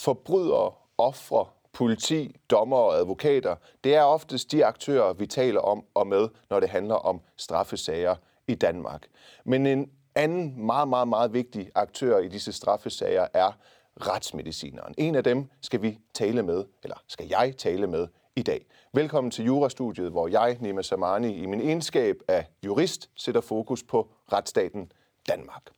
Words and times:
forbrydere, 0.00 0.72
ofre, 0.98 1.46
politi, 1.72 2.36
dommer 2.50 2.76
og 2.76 2.96
advokater, 2.96 3.56
det 3.84 3.94
er 3.94 4.02
oftest 4.02 4.52
de 4.52 4.64
aktører, 4.64 5.12
vi 5.12 5.26
taler 5.26 5.60
om 5.60 5.84
og 5.94 6.06
med, 6.06 6.28
når 6.50 6.60
det 6.60 6.68
handler 6.68 6.94
om 6.94 7.20
straffesager 7.36 8.16
i 8.48 8.54
Danmark. 8.54 9.06
Men 9.44 9.66
en 9.66 9.90
anden 10.14 10.66
meget, 10.66 10.88
meget, 10.88 11.08
meget 11.08 11.32
vigtig 11.32 11.70
aktør 11.74 12.18
i 12.18 12.28
disse 12.28 12.52
straffesager 12.52 13.26
er 13.34 13.52
retsmedicineren. 13.96 14.94
En 14.98 15.14
af 15.14 15.24
dem 15.24 15.50
skal 15.60 15.82
vi 15.82 15.98
tale 16.14 16.42
med, 16.42 16.64
eller 16.82 16.96
skal 17.06 17.26
jeg 17.28 17.54
tale 17.58 17.86
med 17.86 18.08
i 18.36 18.42
dag. 18.42 18.66
Velkommen 18.92 19.30
til 19.30 19.44
Jurastudiet, 19.44 20.10
hvor 20.10 20.28
jeg, 20.28 20.56
Nima 20.60 20.82
Samani, 20.82 21.36
i 21.36 21.46
min 21.46 21.60
egenskab 21.60 22.16
af 22.28 22.46
jurist, 22.64 23.10
sætter 23.16 23.40
fokus 23.40 23.82
på 23.82 24.08
retsstaten 24.32 24.92
Danmark. 25.28 25.70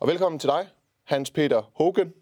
Og 0.00 0.08
velkommen 0.08 0.38
til 0.38 0.48
dig, 0.48 0.68
Hans 1.04 1.30
Peter 1.30 1.62
Hogen. 1.74 2.12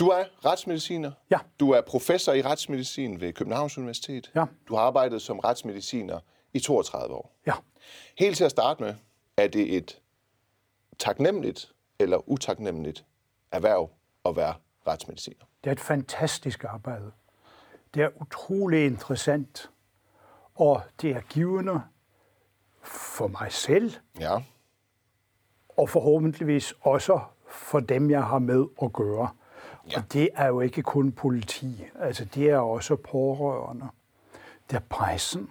Du 0.00 0.08
er 0.08 0.24
retsmediciner. 0.44 1.12
Ja. 1.30 1.38
Du 1.60 1.70
er 1.70 1.80
professor 1.80 2.32
i 2.32 2.42
retsmedicin 2.42 3.20
ved 3.20 3.32
Københavns 3.32 3.78
Universitet. 3.78 4.30
Ja. 4.34 4.44
Du 4.68 4.74
har 4.74 4.82
arbejdet 4.82 5.22
som 5.22 5.38
retsmediciner 5.38 6.20
i 6.52 6.60
32 6.60 7.14
år. 7.14 7.32
Ja. 7.46 7.52
Helt 8.18 8.36
til 8.36 8.44
at 8.44 8.50
starte 8.50 8.82
med, 8.82 8.94
er 9.36 9.48
det 9.48 9.76
et 9.76 10.00
taknemmeligt 10.98 11.72
eller 11.98 12.28
utaknemmeligt 12.30 13.04
erhverv 13.52 13.90
at 14.24 14.36
være 14.36 14.54
retsmediciner? 14.86 15.44
Det 15.64 15.70
er 15.70 15.72
et 15.72 15.80
fantastisk 15.80 16.64
arbejde. 16.64 17.12
Det 17.94 18.02
er 18.02 18.08
utrolig 18.20 18.84
interessant, 18.86 19.70
og 20.54 20.82
det 21.02 21.10
er 21.10 21.20
givende 21.20 21.80
for 22.82 23.26
mig 23.26 23.52
selv, 23.52 23.92
Ja. 24.20 24.42
og 25.68 25.88
forhåbentligvis 25.88 26.74
også 26.80 27.20
for 27.50 27.80
dem, 27.80 28.10
jeg 28.10 28.24
har 28.24 28.38
med 28.38 28.64
at 28.82 28.92
gøre. 28.92 29.28
Ja. 29.92 29.98
Og 29.98 30.12
det 30.12 30.28
er 30.34 30.46
jo 30.46 30.60
ikke 30.60 30.82
kun 30.82 31.12
politi, 31.12 31.84
altså 32.00 32.24
det 32.24 32.50
er 32.50 32.58
også 32.58 32.96
pårørende. 32.96 33.86
Det 34.70 34.76
er 34.76 34.80
pressen, 34.88 35.50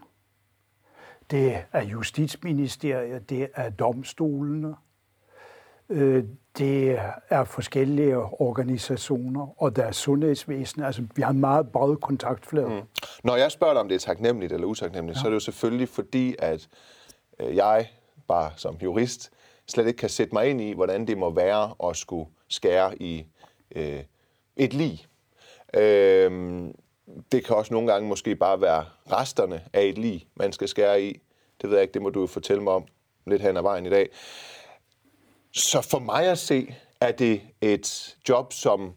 det 1.32 1.58
er 1.74 1.84
justitsministeriet, 1.84 3.30
det 3.30 3.50
er 3.56 3.70
domstolene, 3.70 4.76
øh, 5.90 6.24
det 6.58 7.00
er 7.30 7.44
forskellige 7.44 8.18
organisationer, 8.18 9.64
og 9.64 9.76
der 9.76 9.84
er 9.84 9.92
sundhedsvæsen. 9.92 10.84
Altså, 10.84 11.04
vi 11.16 11.22
har 11.22 11.32
en 11.32 11.40
meget 11.40 11.72
bred 11.72 11.96
kontaktflade. 11.96 12.70
Mm. 12.70 12.82
Når 13.24 13.36
jeg 13.36 13.52
spørger 13.52 13.74
dig, 13.74 13.82
om 13.82 13.88
det 13.88 13.96
er 13.96 14.00
taknemmeligt 14.00 14.54
eller 14.54 14.68
utaknemmeligt, 14.68 15.18
ja. 15.18 15.22
så 15.22 15.28
er 15.28 15.30
det 15.30 15.36
jo 15.36 15.40
selvfølgelig 15.40 15.90
fordi, 15.90 16.36
at 16.40 16.68
øh, 17.40 17.56
jeg, 17.56 17.88
bare 18.28 18.52
som 18.56 18.76
jurist, 18.76 19.32
slet 19.68 19.88
ikke 19.88 19.98
kan 19.98 20.10
sætte 20.10 20.34
mig 20.34 20.50
ind 20.50 20.62
i, 20.62 20.74
hvordan 20.74 21.08
det 21.08 21.18
må 21.18 21.30
være 21.30 21.90
at 21.90 21.96
skulle 21.96 22.30
skære 22.48 23.02
i 23.02 23.26
øh, 23.76 24.04
et 24.58 24.74
lig. 24.74 25.06
Øh, 25.74 26.64
det 27.32 27.46
kan 27.46 27.56
også 27.56 27.74
nogle 27.74 27.92
gange 27.92 28.10
måske 28.10 28.36
bare 28.36 28.62
være 28.62 28.86
resterne 29.12 29.62
af 29.74 29.84
et 29.84 29.98
lig, 29.98 30.28
man 30.36 30.52
skal 30.52 30.68
skære 30.68 31.02
i. 31.02 31.22
Det 31.62 31.70
ved 31.70 31.78
jeg 31.78 31.82
ikke, 31.82 31.94
det 31.94 32.02
må 32.02 32.10
du 32.10 32.22
jo 32.22 32.28
fortælle 32.28 32.64
mig 32.64 32.74
om 32.74 32.86
lidt 33.28 33.42
hen 33.42 33.58
ad 33.58 33.62
vejen 33.62 33.86
i 33.86 33.90
dag. 33.90 34.10
Så 35.52 35.82
for 35.82 36.00
mig 36.00 36.26
at 36.26 36.38
se, 36.38 36.76
er 37.02 37.12
det 37.12 37.42
et 37.62 38.18
job, 38.30 38.54
som 38.54 38.94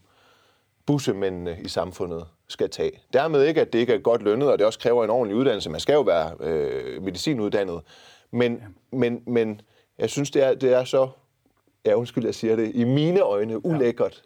bussemændene 0.86 1.58
i 1.64 1.68
samfundet 1.68 2.26
skal 2.48 2.70
tage. 2.70 3.02
Dermed 3.12 3.44
ikke, 3.44 3.60
at 3.60 3.72
det 3.72 3.78
ikke 3.78 3.94
er 3.94 3.98
godt 3.98 4.22
lønnet, 4.22 4.52
og 4.52 4.58
det 4.58 4.66
også 4.66 4.78
kræver 4.78 5.04
en 5.04 5.10
ordentlig 5.10 5.36
uddannelse. 5.36 5.70
Man 5.70 5.80
skal 5.80 5.92
jo 5.92 6.00
være 6.00 6.36
øh, 6.40 7.02
medicinuddannet. 7.02 7.82
Men, 8.30 8.52
ja. 8.52 8.96
men, 8.96 9.22
men 9.26 9.60
jeg 9.98 10.10
synes, 10.10 10.30
det 10.30 10.42
er, 10.42 10.54
det 10.54 10.72
er 10.72 10.84
så, 10.84 11.08
ja 11.84 11.94
undskyld, 11.94 12.24
jeg 12.24 12.34
siger 12.34 12.56
det, 12.56 12.74
i 12.74 12.84
mine 12.84 13.20
øjne 13.20 13.66
ulækkert. 13.66 14.22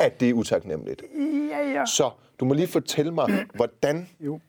At 0.00 0.20
det 0.20 0.30
er 0.30 0.34
utaknemmeligt. 0.34 1.02
Ja, 1.50 1.70
ja. 1.70 1.86
Så 1.86 2.10
du 2.40 2.44
må 2.44 2.54
lige 2.54 2.66
fortælle 2.66 3.12
mig, 3.12 3.46
hvordan 3.54 4.08
Jo. 4.20 4.40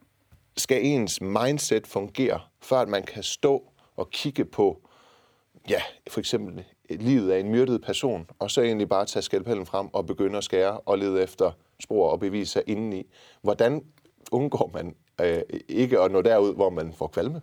skal 0.58 0.86
ens 0.86 1.22
mindset 1.22 1.88
fungere, 1.88 2.40
for 2.62 2.76
at 2.76 2.88
man 2.90 3.04
kan 3.04 3.24
stå 3.24 3.64
og 3.96 4.10
kigge 4.10 4.46
på, 4.46 4.82
ja, 5.70 5.82
for 6.10 6.20
eksempel 6.20 6.64
livet 6.90 7.32
af 7.32 7.40
en 7.40 7.50
myrdet 7.50 7.82
person, 7.82 8.30
og 8.40 8.52
så 8.52 8.62
egentlig 8.62 8.90
bare 8.90 9.06
tage 9.06 9.24
skalpellen 9.24 9.66
frem 9.66 9.88
og 9.94 10.06
begynde 10.06 10.38
at 10.38 10.44
skære 10.44 10.80
og 10.80 10.98
lede 10.98 11.24
efter 11.24 11.52
spor 11.80 12.10
og 12.10 12.20
beviser 12.20 12.62
indeni. 12.68 13.04
Hvordan 13.42 13.84
undgår 14.32 14.72
man 14.74 14.96
øh, 15.22 15.42
ikke 15.70 16.00
at 16.00 16.12
nå 16.12 16.22
derud, 16.22 16.56
hvor 16.56 16.70
man 16.70 16.94
får 16.94 17.08
kvalme? 17.08 17.42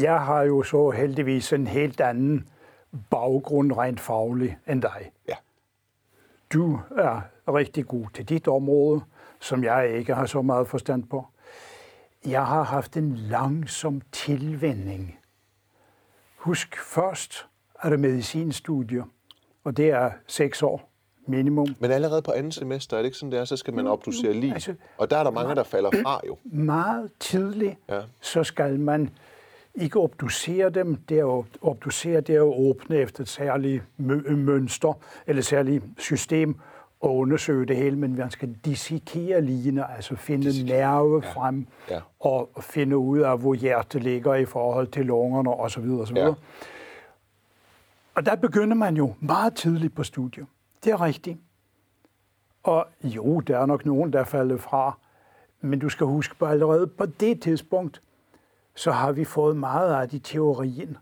Jeg 0.00 0.20
har 0.20 0.42
jo 0.42 0.62
så 0.62 0.90
heldigvis 0.90 1.52
en 1.52 1.66
helt 1.66 2.00
anden 2.00 2.48
baggrund 3.10 3.72
rent 3.72 4.00
faglig 4.00 4.58
end 4.68 4.82
dig. 4.82 5.10
Ja. 5.28 5.34
Du 6.52 6.80
er 6.98 7.20
rigtig 7.54 7.86
god 7.86 8.06
til 8.14 8.28
dit 8.28 8.48
område, 8.48 9.00
som 9.40 9.64
jeg 9.64 9.90
ikke 9.90 10.14
har 10.14 10.26
så 10.26 10.42
meget 10.42 10.68
forstand 10.68 11.04
på. 11.04 11.26
Jeg 12.26 12.46
har 12.46 12.62
haft 12.62 12.96
en 12.96 13.16
langsom 13.16 14.02
tilvænning. 14.12 15.18
Husk, 16.36 16.76
først 16.78 17.46
er 17.82 17.90
det 17.90 18.00
medicinstudier, 18.00 19.04
og 19.64 19.76
det 19.76 19.90
er 19.90 20.10
seks 20.26 20.62
år 20.62 20.90
minimum. 21.26 21.68
Men 21.78 21.90
allerede 21.90 22.22
på 22.22 22.32
andet 22.32 22.54
semester, 22.54 22.96
er 22.96 23.00
det 23.00 23.06
ikke 23.06 23.18
sådan, 23.18 23.32
det 23.32 23.40
er, 23.40 23.44
så 23.44 23.56
skal 23.56 23.74
man 23.74 23.86
obducere 23.86 24.32
lige. 24.32 24.52
altså- 24.54 24.74
og 24.98 25.10
der 25.10 25.16
er 25.18 25.24
der 25.24 25.30
mange, 25.30 25.54
der 25.54 25.62
falder 25.64 25.90
fra 26.02 26.20
jo. 26.26 26.38
Meget 26.44 27.10
tidligt, 27.20 27.78
Ja. 27.88 28.00
så 28.20 28.44
skal 28.44 28.80
man 28.80 29.10
ikke 29.76 30.00
obducere 30.00 30.70
dem. 30.70 30.94
Det 30.94 31.16
er 31.16 31.20
jo, 31.20 31.44
obducere, 31.62 32.20
det 32.20 32.34
er 32.34 32.40
at 32.40 32.58
åbne 32.58 32.96
efter 32.96 33.20
et 33.22 33.28
særligt 33.28 33.82
mø- 33.98 34.30
mønster 34.30 34.92
eller 35.26 35.42
særligt 35.42 35.84
system 35.98 36.56
og 37.00 37.16
undersøge 37.16 37.66
det 37.66 37.76
hele, 37.76 37.96
men 37.96 38.16
man 38.16 38.30
skal 38.30 38.56
dissekere 38.64 39.40
ligene, 39.40 39.90
altså 39.96 40.16
finde 40.16 40.44
Dissekere, 40.44 40.78
nerve 40.78 41.22
ja, 41.24 41.32
frem 41.32 41.66
ja. 41.90 42.00
og 42.20 42.50
finde 42.60 42.96
ud 42.98 43.18
af, 43.18 43.38
hvor 43.38 43.54
hjertet 43.54 44.02
ligger 44.02 44.34
i 44.34 44.44
forhold 44.44 44.86
til 44.86 45.06
lungerne 45.06 45.50
osv. 45.54 45.90
osv. 45.90 46.16
Ja. 46.16 46.32
Og 48.14 48.26
der 48.26 48.36
begynder 48.36 48.74
man 48.76 48.96
jo 48.96 49.14
meget 49.20 49.54
tidligt 49.54 49.94
på 49.94 50.02
studiet. 50.04 50.46
Det 50.84 50.92
er 50.92 51.00
rigtigt. 51.00 51.38
Og 52.62 52.86
jo, 53.04 53.40
der 53.40 53.58
er 53.58 53.66
nok 53.66 53.86
nogen, 53.86 54.12
der 54.12 54.20
er 54.20 54.24
faldet 54.24 54.60
fra. 54.60 54.98
Men 55.60 55.78
du 55.78 55.88
skal 55.88 56.06
huske 56.06 56.34
på 56.38 56.46
allerede 56.46 56.86
på 56.86 57.06
det 57.06 57.42
tidspunkt, 57.42 58.02
så 58.76 58.90
har 58.90 59.12
vi 59.12 59.24
fået 59.24 59.56
meget 59.56 59.94
af 60.02 60.08
de 60.08 60.18
teorien. 60.18 60.96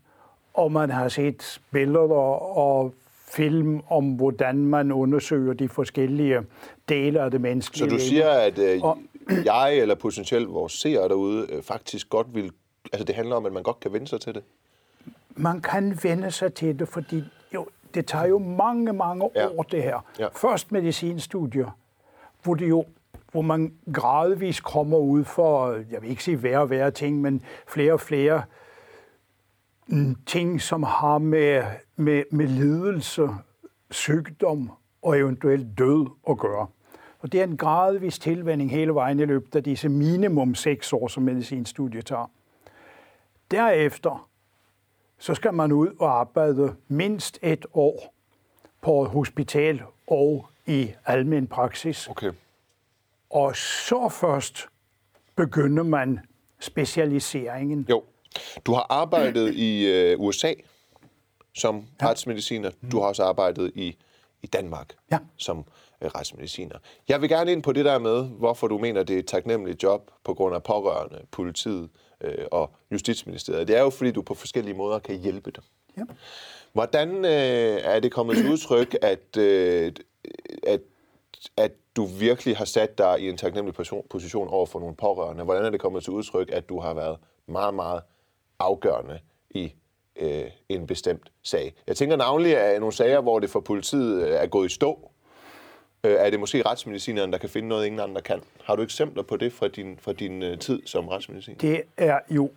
Og 0.53 0.71
man 0.71 0.89
har 0.89 1.07
set 1.07 1.61
billeder 1.71 2.55
og 2.57 2.93
film 3.27 3.81
om, 3.89 4.05
hvordan 4.13 4.55
man 4.65 4.91
undersøger 4.91 5.53
de 5.53 5.69
forskellige 5.69 6.39
dele 6.89 7.21
af 7.21 7.31
det 7.31 7.41
menneskelige 7.41 7.89
Så 7.89 7.95
du 7.95 7.99
siger, 8.01 8.29
at 8.29 8.57
øh, 8.59 8.81
Og- 8.83 8.97
jeg 9.45 9.77
eller 9.77 9.95
potentielt 9.95 10.49
vores 10.53 10.73
seere 10.73 11.09
derude 11.09 11.47
øh, 11.51 11.63
faktisk 11.63 12.09
godt 12.09 12.35
vil... 12.35 12.51
Altså 12.93 13.03
det 13.05 13.15
handler 13.15 13.35
om, 13.35 13.45
at 13.45 13.53
man 13.53 13.63
godt 13.63 13.79
kan 13.79 13.93
vende 13.93 14.07
sig 14.07 14.21
til 14.21 14.33
det. 14.35 14.43
man 15.35 15.61
kan 15.61 15.99
vende 16.03 16.31
sig 16.31 16.53
til 16.53 16.79
det, 16.79 16.87
fordi 16.87 17.23
jo, 17.53 17.67
det 17.93 18.05
tager 18.07 18.25
jo 18.27 18.37
mange, 18.39 18.93
mange 18.93 19.29
Ja. 19.35 19.47
år, 19.47 19.63
det 19.63 19.83
her. 19.83 20.05
Ja. 20.19 20.27
Først 20.27 20.71
medicinstudier, 20.71 21.77
hvor 22.43 22.53
det 22.53 22.69
jo 22.69 22.85
hvor 23.35 23.41
man 23.41 23.73
gradvist 23.93 24.63
kommer 24.63 24.97
ud 24.97 25.23
for, 25.23 25.71
jeg 25.71 26.01
vil 26.01 26.09
ikke 26.09 26.23
sige 26.23 26.43
værre 26.43 26.59
og 26.59 26.69
værre 26.69 26.91
ting, 26.91 27.21
men 27.21 27.41
flere 27.67 27.93
og 27.93 28.01
flere 28.01 28.43
mm, 29.87 30.15
ting, 30.25 30.61
som 30.61 30.83
har 30.83 31.17
med, 31.17 31.63
med, 31.95 32.23
med 32.31 32.47
lidelse, 32.47 33.29
sygdom 33.91 34.71
og 35.01 35.17
eventuelt 35.17 35.77
død 35.77 36.07
at 36.29 36.37
gøre. 36.37 36.67
Og 37.19 37.31
det 37.31 37.39
er 37.39 37.43
en 37.43 37.57
gradvis 37.57 38.19
tilvænding 38.19 38.71
hele 38.71 38.93
vejen 38.93 39.19
i 39.19 39.25
løbet 39.25 39.55
af 39.55 39.63
disse 39.63 39.89
minimum 39.89 40.55
seks 40.55 40.93
år, 40.93 41.07
som 41.07 41.23
medicinstudiet 41.23 42.05
tager. 42.05 42.31
Derefter 43.51 44.29
så 45.17 45.33
skal 45.33 45.53
man 45.53 45.71
ud 45.71 45.87
og 45.99 46.19
arbejde 46.19 46.75
mindst 46.87 47.39
et 47.41 47.65
år 47.73 48.13
på 48.81 49.03
hospital 49.03 49.81
og 50.07 50.47
i 50.65 50.91
almen 51.05 51.47
praksis. 51.47 52.07
Okay. 52.07 52.31
Og 53.35 53.55
så 53.55 54.09
først 54.09 54.67
begynder 55.35 55.83
man 55.83 56.19
specialiseringen. 56.59 57.85
Jo. 57.89 58.03
Du 58.65 58.73
har 58.73 58.85
arbejdet 58.89 59.53
i 59.53 59.85
øh, 59.87 60.19
USA 60.19 60.53
som 61.55 61.85
ja. 62.01 62.07
retsmediciner. 62.07 62.71
Du 62.91 62.99
har 62.99 63.07
også 63.07 63.23
arbejdet 63.23 63.71
i, 63.75 63.97
i 64.43 64.47
Danmark 64.47 64.93
Ja. 65.11 65.17
som 65.37 65.65
øh, 66.01 66.09
retsmediciner. 66.15 66.75
Jeg 67.07 67.21
vil 67.21 67.29
gerne 67.29 67.51
ind 67.51 67.63
på 67.63 67.71
det 67.71 67.85
der 67.85 67.99
med, 67.99 68.23
hvorfor 68.23 68.67
du 68.67 68.77
mener, 68.77 69.03
det 69.03 69.15
er 69.15 69.19
et 69.19 69.27
taknemmeligt 69.27 69.83
job 69.83 70.11
på 70.23 70.33
grund 70.33 70.55
af 70.55 70.63
pårørende, 70.63 71.21
politiet 71.31 71.89
øh, 72.21 72.45
og 72.51 72.71
Justitsministeriet. 72.91 73.67
Det 73.67 73.77
er 73.77 73.81
jo, 73.81 73.89
fordi 73.89 74.11
du 74.11 74.21
på 74.21 74.33
forskellige 74.33 74.77
måder 74.77 74.99
kan 74.99 75.19
hjælpe 75.19 75.51
dem. 75.51 75.63
Ja. 75.97 76.03
Hvordan 76.73 77.25
øh, 77.25 77.81
er 77.83 77.99
det 77.99 78.11
kommet 78.11 78.37
til 78.37 78.51
udtryk, 78.51 78.95
at, 79.01 79.37
øh, 79.37 79.91
at, 80.67 80.81
at 81.57 81.71
du 81.95 82.05
virkelig 82.05 82.57
har 82.57 82.65
sat 82.65 82.97
dig 82.97 83.19
i 83.19 83.29
en 83.29 83.37
taknemmelig 83.37 83.75
position- 84.09 84.47
over 84.49 84.65
for 84.65 84.79
nogle 84.79 84.95
pårørende? 84.95 85.43
Hvordan 85.43 85.65
er 85.65 85.69
det 85.69 85.79
kommet 85.79 86.03
til 86.03 86.13
udtryk, 86.13 86.49
at 86.53 86.69
du 86.69 86.79
har 86.79 86.93
været 86.93 87.17
meget, 87.47 87.73
meget 87.73 88.01
afgørende 88.59 89.19
i 89.49 89.73
øh, 90.15 90.43
en 90.69 90.87
bestemt 90.87 91.31
sag? 91.43 91.73
Jeg 91.87 91.95
tænker 91.95 92.15
navnlig 92.15 92.57
af 92.57 92.79
nogle 92.79 92.93
sager, 92.93 93.21
hvor 93.21 93.39
det 93.39 93.49
for 93.49 93.59
politiet 93.59 94.27
øh, 94.27 94.33
er 94.33 94.47
gået 94.47 94.65
i 94.65 94.73
stå, 94.73 95.11
øh, 96.03 96.11
er 96.13 96.29
det 96.29 96.39
måske 96.39 96.61
retsmedicineren, 96.61 97.31
der 97.31 97.37
kan 97.37 97.49
finde 97.49 97.67
noget, 97.67 97.85
ingen 97.85 98.01
andre 98.01 98.21
kan. 98.21 98.41
Har 98.63 98.75
du 98.75 98.81
eksempler 98.81 99.23
på 99.23 99.37
det 99.37 99.53
fra 99.53 99.67
din, 99.67 99.97
fra 100.01 100.13
din 100.13 100.43
øh, 100.43 100.59
tid 100.59 100.81
som 100.85 101.07
retsmediciner? 101.07 101.57
Det 101.57 101.83
er 101.97 102.19
jo, 102.29 102.51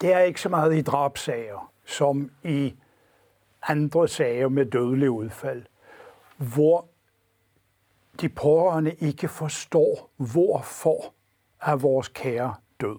det 0.00 0.12
er 0.12 0.20
ikke 0.20 0.40
så 0.40 0.48
meget 0.48 0.76
i 0.76 0.82
drabsager, 0.82 1.72
som 1.86 2.30
i 2.44 2.74
andre 3.68 4.08
sager 4.08 4.48
med 4.48 4.66
dødelig 4.66 5.10
udfald, 5.10 5.62
hvor 6.36 6.86
de 8.20 8.28
pårørende 8.28 8.94
ikke 8.94 9.28
forstår, 9.28 10.10
hvorfor 10.16 11.14
er 11.62 11.76
vores 11.76 12.08
kære 12.08 12.54
død. 12.80 12.96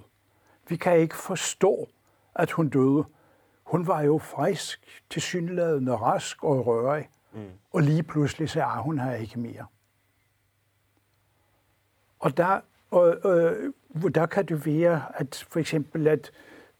Vi 0.69 0.75
kan 0.75 0.99
ikke 0.99 1.15
forstå, 1.15 1.87
at 2.35 2.51
hun 2.51 2.69
døde. 2.69 3.03
Hun 3.63 3.87
var 3.87 4.01
jo 4.01 4.17
frisk, 4.17 5.01
tilsyneladende 5.09 5.95
rask 5.95 6.43
og 6.43 6.67
rørig, 6.67 7.09
mm. 7.33 7.39
og 7.71 7.81
lige 7.81 8.03
pludselig 8.03 8.49
så 8.49 8.61
er 8.61 8.81
hun 8.81 8.99
her 8.99 9.15
ikke 9.15 9.39
mere. 9.39 9.65
Og 12.19 12.37
der, 12.37 12.59
og, 12.91 13.31
øh, 13.31 13.73
der 14.15 14.25
kan 14.25 14.45
det 14.45 14.65
være, 14.65 15.01
at 15.13 15.45
for 15.49 15.59
eksempel, 15.59 16.07
at 16.07 16.31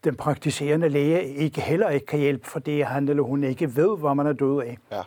den 0.04 0.16
praktiserende 0.16 0.88
læge 0.88 1.24
ikke 1.24 1.60
heller 1.60 1.88
ikke 1.88 2.06
kan 2.06 2.18
hjælpe, 2.18 2.46
fordi 2.46 2.80
han 2.80 3.08
eller 3.08 3.22
hun 3.22 3.44
ikke 3.44 3.76
ved, 3.76 3.98
hvad 3.98 4.14
man 4.14 4.26
er 4.26 4.32
død 4.32 4.62
af. 4.62 4.78
Ja. 4.90 5.02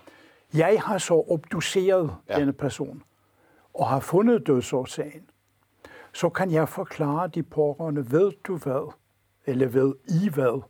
Jeg 0.53 0.81
har 0.81 0.97
så 0.97 1.13
obduceret 1.13 2.15
ja. 2.29 2.39
denne 2.39 2.53
person 2.53 3.03
og 3.73 3.88
har 3.88 4.00
fundet 4.00 4.47
dødsårsagen. 4.47 5.29
Så 6.13 6.29
kan 6.29 6.51
jeg 6.51 6.69
forklare 6.69 7.27
de 7.27 7.44
pårørende, 7.44 8.12
ved 8.12 8.31
du 8.44 8.57
hvad, 8.57 8.94
eller 9.45 9.68
ved 9.68 9.95
I 10.07 10.29
hvad, 10.29 10.62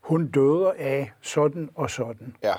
hun 0.00 0.26
døde 0.26 0.74
af 0.74 1.12
sådan 1.20 1.70
og 1.74 1.90
sådan. 1.90 2.36
Ja. 2.42 2.54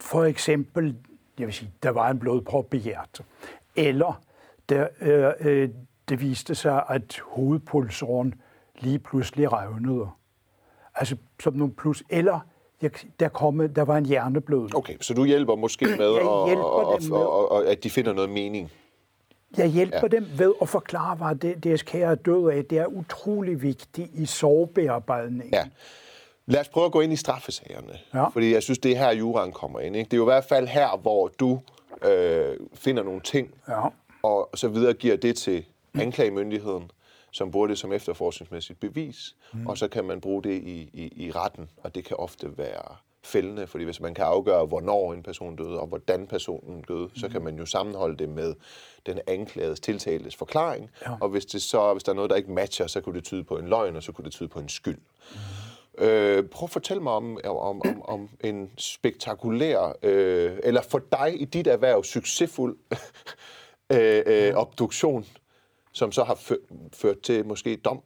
For 0.00 0.24
eksempel, 0.24 0.96
jeg 1.38 1.46
vil 1.46 1.54
sige, 1.54 1.72
der 1.82 1.90
var 1.90 2.10
en 2.10 2.18
blodprop 2.18 2.74
i 2.74 2.78
hjertet. 2.78 3.26
Eller 3.76 4.22
der, 4.68 4.88
øh, 5.00 5.32
øh, 5.40 5.68
det 6.08 6.20
viste 6.20 6.54
sig, 6.54 6.84
at 6.88 7.20
hovedpulsåren 7.24 8.34
lige 8.78 8.98
pludselig 8.98 9.52
revnede. 9.52 10.10
Altså 10.94 11.16
som 11.40 11.54
nogle 11.54 11.74
plus. 11.74 12.02
Eller 12.08 12.40
jeg, 12.82 12.90
der, 13.20 13.28
kom, 13.28 13.68
der 13.68 13.82
var 13.82 13.96
en 13.96 14.06
hjerneblødning. 14.06 14.76
Okay, 14.76 14.96
så 15.00 15.14
du 15.14 15.24
hjælper 15.24 15.54
måske 15.56 15.84
med, 15.84 16.10
Jeg 16.12 16.20
at, 16.20 16.46
hjælper 16.46 16.64
og, 16.64 17.00
dem 17.00 17.10
med- 17.10 17.18
og, 17.18 17.52
og, 17.52 17.66
at 17.66 17.84
de 17.84 17.90
finder 17.90 18.12
noget 18.12 18.30
mening. 18.30 18.70
Jeg 19.56 19.66
hjælper 19.68 19.98
ja. 20.02 20.08
dem 20.08 20.26
ved 20.38 20.52
at 20.62 20.68
forklare, 20.68 21.16
hvad 21.16 21.34
det, 21.34 21.64
deres 21.64 21.82
kære 21.82 22.14
død 22.14 22.50
af. 22.50 22.64
Det 22.64 22.78
er 22.78 22.86
utrolig 22.86 23.62
vigtigt 23.62 24.10
i 24.14 24.26
sorgbearbejdningen. 24.26 25.54
Ja. 25.54 25.64
Lad 26.46 26.60
os 26.60 26.68
prøve 26.68 26.86
at 26.86 26.92
gå 26.92 27.00
ind 27.00 27.12
i 27.12 27.16
straffesagerne. 27.16 27.92
Ja. 28.14 28.28
Fordi 28.28 28.52
jeg 28.54 28.62
synes, 28.62 28.78
det 28.78 28.92
er 28.92 28.96
her, 28.96 29.10
juraen 29.12 29.52
kommer 29.52 29.80
ind. 29.80 29.96
Ikke? 29.96 30.08
Det 30.08 30.12
er 30.12 30.16
jo 30.18 30.22
i 30.24 30.32
hvert 30.32 30.44
fald 30.44 30.66
her, 30.68 30.96
hvor 31.02 31.28
du 31.40 31.60
øh, 32.04 32.56
finder 32.74 33.02
nogle 33.02 33.20
ting, 33.20 33.50
Ja. 33.68 33.80
og 34.22 34.50
så 34.54 34.68
videre 34.68 34.92
giver 34.92 35.16
det 35.16 35.36
til 35.36 35.64
anklagemyndigheden, 35.94 36.90
som 37.32 37.50
bruger 37.50 37.66
det 37.66 37.78
som 37.78 37.92
efterforskningsmæssigt 37.92 38.80
bevis, 38.80 39.36
mm. 39.52 39.66
og 39.66 39.78
så 39.78 39.88
kan 39.88 40.04
man 40.04 40.20
bruge 40.20 40.42
det 40.42 40.62
i, 40.62 40.90
i, 40.92 41.26
i 41.26 41.30
retten, 41.30 41.70
og 41.76 41.94
det 41.94 42.04
kan 42.04 42.16
ofte 42.16 42.58
være 42.58 42.96
fældende, 43.24 43.66
fordi 43.66 43.84
hvis 43.84 44.00
man 44.00 44.14
kan 44.14 44.24
afgøre, 44.24 44.66
hvornår 44.66 45.12
en 45.12 45.22
person 45.22 45.56
døde, 45.56 45.80
og 45.80 45.86
hvordan 45.86 46.26
personen 46.26 46.82
døde, 46.88 47.04
mm. 47.04 47.16
så 47.16 47.28
kan 47.28 47.42
man 47.42 47.56
jo 47.56 47.66
sammenholde 47.66 48.16
det 48.16 48.28
med 48.28 48.54
den 49.06 49.20
anklagedes 49.26 49.80
tiltaltes 49.80 50.36
forklaring, 50.36 50.90
ja. 51.06 51.12
og 51.20 51.28
hvis, 51.28 51.46
det 51.46 51.62
så, 51.62 51.92
hvis 51.92 52.02
der 52.02 52.12
er 52.12 52.16
noget, 52.16 52.30
der 52.30 52.36
ikke 52.36 52.52
matcher, 52.52 52.86
så 52.86 53.00
kunne 53.00 53.14
det 53.14 53.24
tyde 53.24 53.44
på 53.44 53.56
en 53.56 53.68
løgn, 53.68 53.96
og 53.96 54.02
så 54.02 54.12
kunne 54.12 54.24
det 54.24 54.32
tyde 54.32 54.48
på 54.48 54.58
en 54.58 54.68
skyld. 54.68 54.98
Mm. 55.32 55.38
Øh, 55.98 56.44
prøv 56.44 56.66
at 56.66 56.70
fortælle 56.70 57.02
mig 57.02 57.12
om, 57.12 57.38
om, 57.44 57.82
om, 57.82 58.02
om 58.02 58.28
en 58.44 58.70
spektakulær, 58.78 59.96
øh, 60.02 60.58
eller 60.62 60.82
for 60.82 61.00
dig 61.12 61.40
i 61.40 61.44
dit 61.44 61.66
erhverv, 61.66 62.04
succesfuld 62.04 62.76
øh, 63.92 64.22
øh, 64.26 64.54
obduktion, 64.54 65.26
som 65.92 66.12
så 66.12 66.24
har 66.24 66.34
fø- 66.34 66.88
ført 66.92 67.20
til 67.20 67.46
måske 67.46 67.76
dom. 67.76 68.02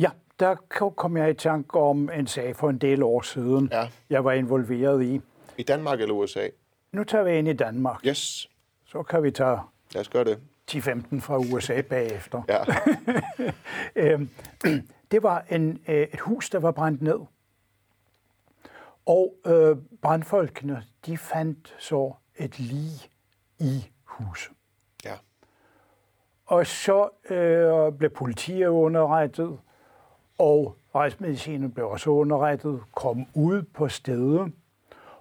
Ja, 0.00 0.10
der 0.40 0.54
ko- 0.68 0.90
kom 0.90 1.16
jeg 1.16 1.30
i 1.30 1.34
tanke 1.34 1.78
om 1.80 2.10
en 2.10 2.26
sag 2.26 2.56
for 2.56 2.70
en 2.70 2.78
del 2.78 3.02
år 3.02 3.20
siden, 3.22 3.68
Ja. 3.72 3.88
jeg 4.10 4.24
var 4.24 4.32
involveret 4.32 5.02
i. 5.04 5.20
I 5.58 5.62
Danmark 5.62 6.00
eller 6.00 6.14
USA? 6.14 6.48
Nu 6.92 7.04
tager 7.04 7.24
vi 7.24 7.38
ind 7.38 7.48
i 7.48 7.52
Danmark. 7.52 8.06
Yes, 8.06 8.50
Så 8.86 9.02
kan 9.02 9.22
vi 9.22 9.30
tage 9.30 9.58
lad 9.94 10.00
os 10.00 10.08
gøre 10.08 10.24
det. 10.24 10.38
10-15 10.70 11.20
fra 11.20 11.38
USA 11.38 11.80
bagefter. 11.80 12.42
Ja. 12.48 12.64
Øhm, 14.12 14.30
det 15.10 15.22
var 15.22 15.44
en, 15.50 15.82
øh, 15.88 15.94
et 16.12 16.20
hus, 16.20 16.50
der 16.50 16.58
var 16.58 16.70
brændt 16.70 17.02
ned. 17.02 17.18
Og 19.06 19.34
øh, 19.46 19.76
brandfolkene, 20.02 20.82
de 21.06 21.18
fandt 21.18 21.74
så 21.78 22.12
et 22.36 22.58
lig 22.58 22.90
i 23.58 23.90
huset. 24.04 24.52
Og 26.50 26.66
så 26.66 27.08
øh, 27.34 27.92
blev 27.98 28.10
politiet 28.10 28.66
underrettet, 28.66 29.58
og 30.38 30.76
retsmedicinen 30.94 31.72
blev 31.72 31.88
også 31.88 32.10
underrettet, 32.10 32.80
kom 32.94 33.26
ud 33.34 33.62
på 33.62 33.88
stedet, 33.88 34.52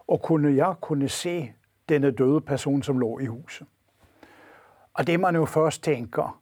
og 0.08 0.22
kunne 0.22 0.56
jeg 0.56 0.76
kunne 0.82 1.10
se 1.10 1.54
denne 1.90 2.12
døde 2.12 2.42
person, 2.42 2.84
som 2.84 3.00
lå 3.00 3.20
i 3.20 3.26
huset. 3.26 3.68
Og 4.94 5.08
det 5.08 5.20
man 5.20 5.36
jo 5.36 5.46
først 5.46 5.84
tænker, 5.84 6.42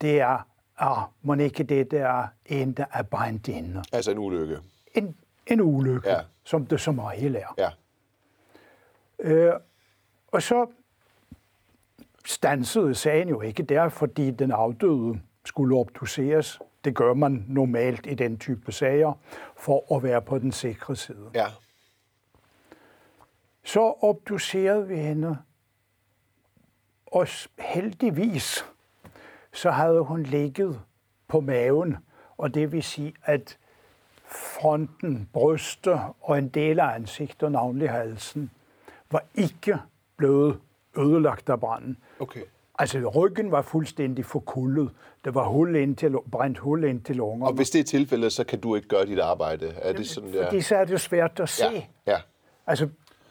det 0.00 0.20
er, 0.20 0.46
ah, 0.78 1.02
må 1.22 1.34
ikke 1.34 1.62
det 1.62 1.90
der 1.90 2.06
er 2.06 2.26
en, 2.46 2.72
der 2.72 2.84
er 2.92 3.02
brændt 3.02 3.48
inde. 3.48 3.82
Altså 3.92 4.10
en 4.10 4.18
ulykke. 4.18 4.58
En, 4.94 5.16
en 5.46 5.60
ulykke, 5.60 6.08
Ja. 6.08 6.20
som 6.44 6.66
det 6.66 6.80
som 6.80 6.98
regel 6.98 7.36
er. 7.36 7.54
Ja. 7.58 7.70
Øh, 9.18 9.52
og 10.32 10.42
så 10.42 10.66
stansede 12.28 12.94
sagen 12.94 13.28
jo 13.28 13.40
ikke 13.40 13.62
der, 13.62 13.88
fordi 13.88 14.30
den 14.30 14.52
afdøde 14.52 15.20
skulle 15.44 15.76
obduceres. 15.76 16.60
Det 16.84 16.94
gør 16.94 17.14
man 17.14 17.44
normalt 17.48 18.06
i 18.06 18.14
den 18.14 18.38
type 18.38 18.72
sager, 18.72 19.12
for 19.56 19.96
at 19.96 20.02
være 20.02 20.22
på 20.22 20.38
den 20.38 20.52
sikre 20.52 20.96
side. 20.96 21.30
Ja. 21.34 21.46
Så 23.64 23.94
obducerede 24.00 24.88
vi 24.88 24.96
hende, 24.96 25.38
og 27.06 27.26
heldigvis 27.58 28.64
så 29.52 29.70
havde 29.70 30.00
hun 30.00 30.22
ligget 30.22 30.80
på 31.28 31.40
maven, 31.40 31.96
og 32.38 32.54
det 32.54 32.72
vil 32.72 32.82
sige, 32.82 33.14
at 33.24 33.58
fronten, 34.24 35.28
bryster 35.32 36.16
og 36.20 36.38
en 36.38 36.48
del 36.48 36.80
af 36.80 36.94
ansigtet, 36.94 37.52
navnlig 37.52 37.90
halsen, 37.90 38.50
var 39.10 39.24
ikke 39.34 39.78
blevet 40.16 40.60
ødelagt 40.98 41.50
af 41.50 41.60
branden. 41.60 41.96
Okay. 42.20 42.40
Altså 42.78 42.98
ryggen 42.98 43.50
var 43.50 43.62
fuldstændig 43.62 44.24
forkullet. 44.24 44.90
Der 45.24 45.30
var 45.30 45.48
hul 45.48 45.76
ind 45.76 45.96
til, 45.96 46.16
brændt 46.32 46.58
hul 46.58 46.84
ind 46.84 47.02
til 47.02 47.16
lungerne. 47.16 47.46
Og 47.46 47.52
hvis 47.52 47.70
det 47.70 47.80
er 47.80 47.84
tilfældet, 47.84 48.32
så 48.32 48.44
kan 48.44 48.60
du 48.60 48.74
ikke 48.74 48.88
gøre 48.88 49.06
dit 49.06 49.18
arbejde. 49.18 49.74
Er 49.76 49.92
det 49.92 50.08
sådan 50.08 50.32
der? 50.32 50.44
Fordi 50.44 50.60
så 50.60 50.76
er 50.76 50.84
det 50.84 51.00
svært 51.00 51.40
at 51.40 51.48
se. 51.48 51.64
Ja. 51.64 51.82
Ja. 52.06 52.18
Altså, 52.66 52.88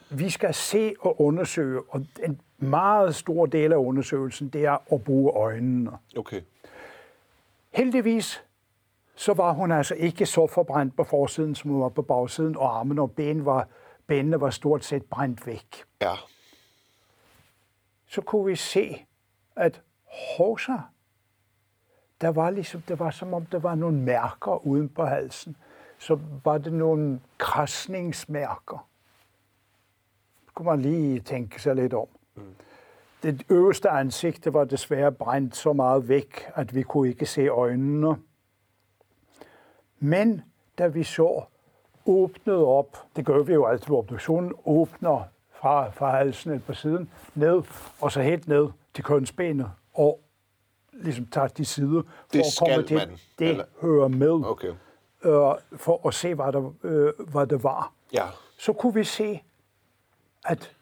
vi 0.10 0.30
skal 0.30 0.54
se 0.54 0.94
og 1.00 1.22
undersøge, 1.22 1.82
og 1.90 2.06
en 2.24 2.42
meget 2.58 3.16
stor 3.16 3.46
del 3.46 3.74
af 3.74 3.78
undersøgelsen, 3.78 4.50
det 4.50 4.66
er 4.66 4.94
at 4.94 5.04
bruge 5.04 5.32
øjnene. 5.32 5.92
Okay. 6.18 6.42
Heldigvis, 7.72 8.44
så 9.16 9.34
var 9.34 9.52
hun 9.52 9.72
altså 9.72 9.96
ikke 9.96 10.26
så 10.26 10.48
forbrændt 10.48 10.96
på 10.96 11.04
forsiden, 11.04 11.56
som 11.56 11.72
hun 11.72 11.82
var 11.82 11.90
på 11.90 12.02
bagsiden, 12.02 12.58
og 12.58 12.80
armene 12.80 13.02
og 13.02 13.12
ben 13.12 13.46
var, 13.46 13.68
benene 14.08 14.42
var 14.42 14.50
stort 14.50 14.86
set 14.86 15.04
brændt 15.04 15.48
væk. 15.48 15.84
Ja. 16.02 16.14
Så 18.08 18.22
kunne 18.22 18.46
vi 18.46 18.56
se, 18.56 19.06
at 19.56 19.82
hovsa, 20.38 20.78
der 22.22 22.30
var 22.30 22.50
ligesom, 22.50 22.82
det 22.82 23.00
var 23.00 23.12
som 23.12 23.34
om, 23.34 23.46
der 23.46 23.60
var 23.60 23.76
nogle 23.76 23.98
mærker 23.98 24.68
uden 24.68 24.90
på 24.90 25.06
halsen. 25.06 25.58
Så 26.00 26.20
var 26.44 26.58
det 26.58 26.74
nogle 26.74 27.22
krasningsmærker. 27.38 28.88
Det 30.46 30.54
kunne 30.54 30.66
man 30.66 30.82
lige 30.82 31.20
tænke 31.20 31.62
sig 31.62 31.76
lidt 31.76 31.94
om. 31.94 32.08
Det 33.24 33.46
øverste 33.50 33.90
ansigt 33.90 34.54
var 34.54 34.64
desværre 34.64 35.12
brændt 35.12 35.56
så 35.56 35.74
meget 35.74 36.08
væk, 36.08 36.52
at 36.56 36.76
vi 36.76 36.84
kunne 36.84 37.10
ikke 37.10 37.26
se 37.26 37.48
øjnene. 37.48 38.18
Men 40.00 40.42
da 40.78 40.88
vi 40.88 41.04
så 41.04 41.44
åbnede 42.06 42.66
op, 42.66 42.98
det 43.16 43.26
gør 43.26 43.44
vi 43.44 43.54
jo 43.54 43.66
altid 43.66 43.88
ved 43.88 43.98
obduktionen, 43.98 44.54
åbner 44.66 45.24
fra, 45.62 45.90
fra 45.90 46.12
halsen 46.18 46.52
eller 46.52 46.66
på 46.66 46.74
siden, 46.74 47.10
ned, 47.36 47.62
og 48.02 48.12
så 48.12 48.22
helt 48.22 48.48
ned 48.48 48.68
til 48.94 49.04
kønsbenet, 49.04 49.72
og 49.94 50.20
ligesom 50.94 51.26
tager 51.26 51.48
de 51.48 51.66
sider, 51.66 52.02
for 52.02 52.28
Det 52.34 52.40
at 52.40 52.46
komme 52.60 52.88
til, 52.88 52.98
man, 52.98 53.18
det 53.40 53.50
eller? 53.50 53.66
hører 53.82 54.08
med, 54.08 54.46
Okay. 54.46 54.68
øh, 55.24 55.34
for 55.78 56.08
at 56.08 56.14
se, 56.14 56.34
hvad 56.34 56.52
der, 56.54 56.72
øh, 56.84 57.14
hvad 57.32 57.48
det 57.48 57.64
var. 57.64 57.92
Ja. 58.14 58.26
Så 58.58 58.74
kunne 58.74 58.94
vi 58.94 59.04
se, 59.04 59.44
at 60.46 60.76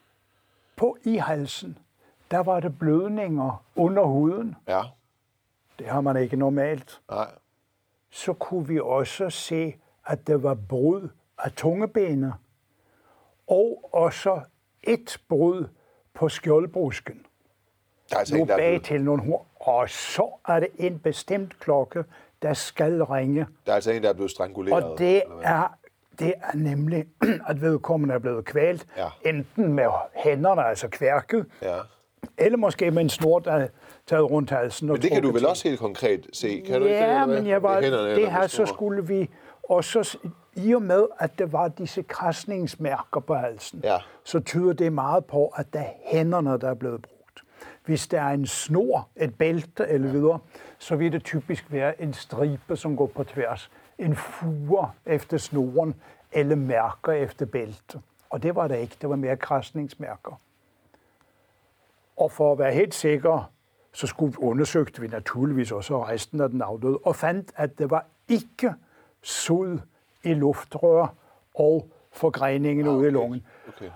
på 0.76 0.98
i 1.04 1.16
halsen, 1.18 1.78
der 2.32 2.40
var 2.40 2.60
der 2.60 2.70
blødninger 2.70 3.64
under 3.76 4.04
huden. 4.04 4.56
Ja. 4.68 4.82
Det 5.80 5.88
har 5.88 6.02
man 6.02 6.18
ikke 6.18 6.36
normalt. 6.36 7.02
Nej. 7.10 7.32
Så 8.10 8.34
kunne 8.34 8.68
vi 8.68 8.80
også 8.80 9.30
se, 9.30 9.76
at 10.06 10.28
der 10.28 10.38
var 10.38 10.54
brud 10.54 11.10
af 11.38 11.52
tungebenet. 11.52 12.34
Og 13.48 13.90
også 13.94 14.42
et 14.88 15.18
brud 15.30 15.66
på 16.14 16.30
skjoldbrusken. 16.30 17.22
Der 18.10 18.16
er 18.16 18.20
altså 18.20 18.38
Nu 18.38 18.46
bag 18.46 18.82
til 18.84 19.02
nogle 19.04 19.22
hår. 19.24 19.48
Og 19.60 19.90
så 19.90 20.40
er 20.48 20.60
det 20.60 20.70
en 20.78 21.00
bestemt 21.00 21.60
klokke, 21.60 22.04
der 22.42 22.54
skal 22.54 23.04
ringe. 23.04 23.46
der 23.66 23.72
er 23.72 23.76
altså 23.76 23.92
en, 23.92 24.04
der 24.04 24.10
er 24.10 24.14
blevet 24.14 24.32
stranguleret. 24.32 24.84
Og 24.84 25.00
det 25.00 25.24
er, 25.44 25.78
det 26.20 26.34
er 26.44 26.56
nemlig, 26.58 27.06
at 27.50 27.62
vedkommende 27.62 28.14
er 28.16 28.20
blevet 28.20 28.46
kvalt. 28.46 28.88
Ja. 28.98 29.08
Enten 29.30 29.74
med 29.74 29.86
hænderne, 30.16 30.66
altså 30.66 30.88
kværket, 30.88 31.46
Ja. 31.62 31.78
eller 32.38 32.58
måske 32.58 32.92
med 32.92 33.02
en 33.02 33.10
snor, 33.10 33.40
der 33.40 33.52
er 33.52 33.68
taget 34.08 34.32
rundt 34.32 34.50
halsen. 34.50 34.88
Men 34.88 35.02
det 35.02 35.12
kan 35.12 35.22
du 35.24 35.32
vel 35.32 35.46
også 35.46 35.68
helt 35.68 35.80
konkret 35.80 36.28
se, 36.34 36.64
kan 36.68 36.82
du 36.82 36.88
ikke 36.88 37.00
det? 37.00 37.04
ja, 37.04 37.26
men 37.26 37.48
jeg 37.48 37.64
var, 37.64 37.74
Med 37.76 37.84
hænderne 37.84 38.16
det 38.16 38.32
her 38.32 38.48
så 38.48 38.66
skulle 38.66 39.08
vi 39.08 39.30
også, 39.64 40.18
i 40.56 40.76
og 40.76 40.82
med, 40.82 41.06
at 41.20 41.40
der 41.40 41.46
var 41.46 41.68
disse 41.68 42.02
krasningsmærker 42.02 43.20
på 43.20 43.36
halsen, 43.36 43.80
Ja. 43.84 43.98
så 44.24 44.40
tyder 44.40 44.74
det 44.74 44.94
meget 44.94 45.26
på, 45.26 45.48
at 45.48 45.74
det 45.74 45.82
er 45.82 45.90
hænderne, 46.06 46.58
der 46.60 46.70
er 46.70 46.74
blevet 46.74 47.02
brugt. 47.02 47.44
Hvis 47.86 48.08
der 48.08 48.22
er 48.22 48.30
en 48.34 48.46
snor, 48.48 49.08
et 49.16 49.38
bælte 49.38 49.88
eller 49.88 50.12
videre, 50.12 50.40
så 50.80 50.96
vil 50.96 51.12
det 51.12 51.24
typisk 51.24 51.72
være 51.72 52.02
en 52.02 52.14
stribe, 52.14 52.76
som 52.78 52.98
går 52.98 53.06
på 53.08 53.24
tværs. 53.24 53.72
En 53.98 54.16
fure 54.16 54.92
efter 55.06 55.38
snoren, 55.38 55.96
eller 56.32 56.56
mærker 56.56 57.12
efter 57.12 57.46
bælte. 57.46 58.00
Og 58.30 58.44
det 58.44 58.56
var 58.56 58.68
det 58.68 58.78
ikke. 58.78 58.98
Det 59.02 59.10
var 59.10 59.16
mere 59.16 59.38
krasningsmærker. 59.38 60.40
Og 62.18 62.32
for 62.32 62.52
at 62.52 62.60
være 62.60 62.74
helt 62.74 62.94
sikker, 62.94 63.52
så 63.94 64.08
skulle 64.08 64.40
undersøgte 64.44 65.02
vi 65.02 65.08
naturligvis 65.08 65.72
også 65.72 66.06
resten 66.06 66.42
af 66.42 66.50
den 66.50 66.62
afdøde, 66.62 66.98
og 66.98 67.16
fandt, 67.16 67.52
at 67.56 67.78
det 67.80 67.90
var 67.90 68.06
ikke 68.28 68.74
sod 69.22 69.80
i 70.26 70.34
luftrør 70.34 71.14
og 71.56 71.90
forgreningen 72.14 72.88
ude 72.88 73.08
i 73.08 73.12
lungen. 73.12 73.44
Okay. 73.68 73.90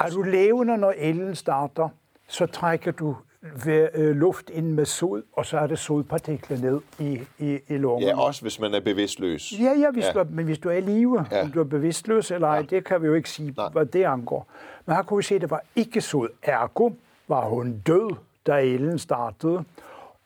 Er 0.00 0.10
du 0.10 0.22
levende, 0.22 0.76
når 0.76 0.94
elen 0.96 1.34
starter, 1.34 1.88
så 2.28 2.46
trækker 2.46 2.92
du 2.92 3.16
ved, 3.64 3.88
øh, 3.94 4.16
luft 4.16 4.50
ind 4.50 4.72
med 4.72 4.84
sod, 4.84 5.22
og 5.32 5.46
så 5.46 5.58
er 5.58 5.66
det 5.66 5.78
sodpartikler 5.78 6.58
ned 6.58 6.80
i, 6.98 7.20
i, 7.38 7.58
i 7.68 7.76
lungen. 7.76 8.08
Ja, 8.08 8.20
også 8.20 8.42
hvis 8.42 8.60
man 8.60 8.74
er 8.74 8.80
bevidstløs. 8.80 9.52
Ja, 9.60 9.72
ja, 9.78 9.90
hvis 9.90 10.04
Ja. 10.04 10.12
Du 10.12 10.18
er, 10.18 10.24
men 10.30 10.44
hvis 10.44 10.58
du 10.58 10.68
er 10.68 10.72
i 10.72 10.80
live, 10.80 11.26
Ja. 11.30 11.42
om 11.42 11.50
du 11.52 11.60
er 11.60 11.64
bevidstløs 11.64 12.30
eller 12.30 12.48
ej, 12.48 12.56
ja. 12.56 12.62
det 12.62 12.84
kan 12.84 13.02
vi 13.02 13.06
jo 13.06 13.14
ikke 13.14 13.30
sige, 13.30 13.54
Nej. 13.56 13.68
hvad 13.72 13.86
det 13.86 14.04
angår. 14.04 14.46
Men 14.86 14.96
her 14.96 15.02
kunne 15.02 15.16
vi 15.16 15.22
se, 15.22 15.34
at 15.34 15.40
det 15.40 15.50
var 15.50 15.62
ikke 15.76 16.00
sod. 16.00 16.28
Ergo 16.42 16.90
var 17.28 17.44
hun 17.48 17.78
død, 17.86 18.10
da 18.46 18.60
elen 18.60 18.98
startede, 18.98 19.64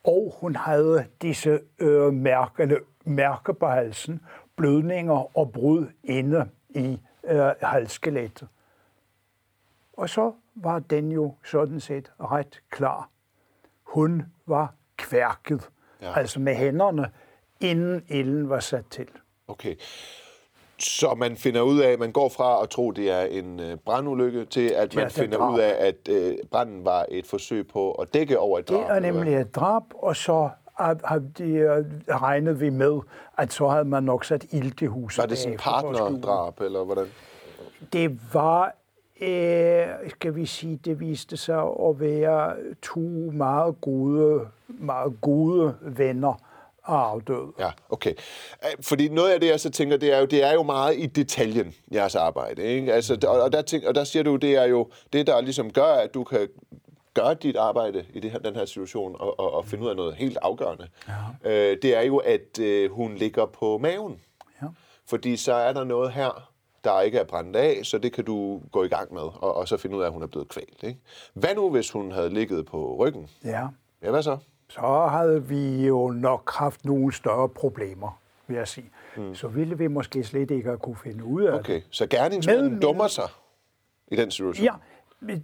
og 0.04 0.34
hun 0.40 0.56
havde 0.56 1.04
disse 1.22 1.60
øh, 1.78 2.12
mærker, 2.12 2.62
eller 2.62 2.76
mærker 3.04 3.52
på 3.52 3.66
halsen, 3.66 4.20
blødninger 4.56 5.36
og 5.38 5.52
brud 5.52 5.86
inde 6.04 6.48
i 6.70 7.00
øh, 7.24 7.40
halsskelettet. 7.62 8.48
Og 9.96 10.08
så 10.08 10.32
var 10.54 10.78
den 10.78 11.12
jo 11.12 11.34
sådan 11.44 11.80
set 11.80 12.12
ret 12.20 12.60
klar. 12.70 13.08
Hun 13.82 14.22
var 14.46 14.74
kværket, 14.96 15.70
Ja. 16.02 16.06
ja. 16.08 16.18
altså 16.18 16.40
med 16.40 16.54
hænderne, 16.54 17.10
inden 17.60 18.04
ilden 18.08 18.48
var 18.48 18.60
sat 18.60 18.84
til. 18.90 19.08
Okay. 19.48 19.76
Så 20.78 21.14
man 21.14 21.36
finder 21.36 21.60
ud 21.60 21.80
af, 21.80 21.90
at 21.90 21.98
man 21.98 22.12
går 22.12 22.28
fra 22.28 22.62
at 22.62 22.70
tro, 22.70 22.90
det 22.90 23.10
er 23.10 23.20
en 23.22 23.60
øh, 23.60 23.76
brandulykke, 23.76 24.44
til 24.44 24.68
at 24.68 24.94
man 24.94 25.04
det 25.04 25.16
er 25.18 25.22
finder 25.22 25.38
drab. 25.38 25.54
ud 25.54 25.60
af, 25.60 25.86
at 25.86 26.08
øh, 26.08 26.36
branden 26.50 26.84
var 26.84 27.06
et 27.08 27.26
forsøg 27.26 27.68
på 27.68 27.92
at 27.92 28.14
dække 28.14 28.38
over 28.38 28.58
et 28.58 28.68
Det 28.68 28.76
drab. 28.76 28.90
er 28.90 28.94
eller 28.94 29.10
hvad? 29.12 29.20
nemlig 29.24 29.40
et 29.40 29.54
drab, 29.54 29.82
og 29.94 30.16
så 30.16 30.50
har 30.74 30.96
har 31.04 31.22
de, 31.38 31.44
øh, 31.44 31.84
regnet 32.08 32.60
vi 32.60 32.70
med, 32.70 33.00
at 33.38 33.52
så 33.52 33.68
havde 33.68 33.84
man 33.84 34.02
nok 34.02 34.24
sat 34.24 34.46
ild 34.50 34.72
til 34.72 34.88
huset. 34.88 35.22
Var 35.22 35.26
det 35.26 35.38
sådan 35.38 35.58
partnerdrab, 35.58 36.60
eller 36.60 36.84
hvordan? 36.84 37.06
Det 37.92 38.18
var, 38.32 38.74
øh, 39.20 39.86
skal 40.08 40.36
vi 40.36 40.46
sige, 40.46 40.80
det 40.84 41.00
viste 41.00 41.36
sig 41.36 41.62
at 41.62 42.00
være 42.00 42.56
to 42.82 43.00
meget 43.32 43.80
gode, 43.80 44.46
meget 44.68 45.20
gode 45.20 45.74
venner 45.80 46.34
af 46.86 46.94
afdøde. 46.94 47.52
Ja, 47.58 47.70
okay. 47.90 48.14
Fordi 48.80 49.08
noget 49.08 49.30
af 49.30 49.40
det, 49.40 49.46
jeg 49.48 49.60
så 49.60 49.70
tænker, 49.70 49.96
det 49.96 50.12
er 50.14 50.18
jo, 50.18 50.24
det 50.26 50.44
er 50.44 50.52
jo 50.52 50.62
meget 50.62 50.98
i 50.98 51.06
detaljen, 51.06 51.74
jeres 51.92 52.14
arbejde. 52.14 52.62
Ikke? 52.62 52.92
Altså, 52.92 53.18
og, 53.28 53.40
og, 53.40 53.52
der 53.52 53.62
tænk, 53.62 53.84
og 53.84 53.94
der 53.94 54.04
siger 54.04 54.22
du, 54.22 54.36
det 54.36 54.56
er 54.56 54.64
jo 54.64 54.88
det, 55.12 55.26
der 55.26 55.40
ligesom 55.40 55.72
gør, 55.72 55.92
at 55.92 56.14
du 56.14 56.24
kan 56.24 56.48
gøre 57.14 57.34
dit 57.34 57.56
arbejde 57.56 58.06
i 58.14 58.20
det 58.20 58.30
her, 58.30 58.38
den 58.38 58.56
her 58.56 58.64
situation 58.64 59.16
og, 59.18 59.40
og, 59.40 59.54
og 59.54 59.64
finde 59.64 59.84
ud 59.84 59.90
af 59.90 59.96
noget 59.96 60.14
helt 60.14 60.38
afgørende. 60.42 60.88
Ja. 61.44 61.50
Øh, 61.50 61.78
det 61.82 61.96
er 61.96 62.02
jo, 62.02 62.16
at 62.16 62.58
øh, 62.60 62.90
hun 62.90 63.14
ligger 63.14 63.46
på 63.46 63.78
maven. 63.78 64.20
Ja. 64.62 64.66
Fordi 65.06 65.36
så 65.36 65.52
er 65.52 65.72
der 65.72 65.84
noget 65.84 66.12
her, 66.12 66.50
der 66.84 67.00
ikke 67.00 67.18
er 67.18 67.24
brændt 67.24 67.56
af, 67.56 67.80
så 67.82 67.98
det 67.98 68.12
kan 68.12 68.24
du 68.24 68.60
gå 68.72 68.84
i 68.84 68.88
gang 68.88 69.14
med, 69.14 69.22
og, 69.22 69.56
og 69.56 69.68
så 69.68 69.76
finde 69.76 69.96
ud 69.96 70.02
af, 70.02 70.06
at 70.06 70.12
hun 70.12 70.22
er 70.22 70.26
blevet 70.26 70.48
kvalt. 70.48 70.82
Ikke? 70.82 71.00
Hvad 71.34 71.54
nu, 71.54 71.70
hvis 71.70 71.90
hun 71.90 72.12
havde 72.12 72.30
ligget 72.30 72.66
på 72.66 72.96
ryggen? 72.98 73.28
ja. 73.44 73.68
Ja, 74.02 74.10
hvad 74.10 74.22
så? 74.22 74.38
så 74.68 75.06
havde 75.10 75.48
vi 75.48 75.86
jo 75.86 76.10
nok 76.10 76.52
haft 76.54 76.84
nogle 76.84 77.12
større 77.12 77.48
problemer, 77.48 78.18
vil 78.46 78.56
jeg 78.56 78.68
sige. 78.68 78.90
Mm. 79.16 79.34
Så 79.34 79.48
ville 79.48 79.78
vi 79.78 79.86
måske 79.86 80.24
slet 80.24 80.50
ikke 80.50 80.68
have 80.68 80.78
kunne 80.78 80.96
finde 80.96 81.24
ud 81.24 81.42
af 81.42 81.52
det. 81.52 81.60
Okay, 81.60 81.80
så 81.90 82.06
gerningsmanden 82.06 82.80
dummer 82.80 83.06
sig 83.06 83.28
i 84.08 84.16
den 84.16 84.30
situation? 84.30 84.64
Ja, 84.64 84.72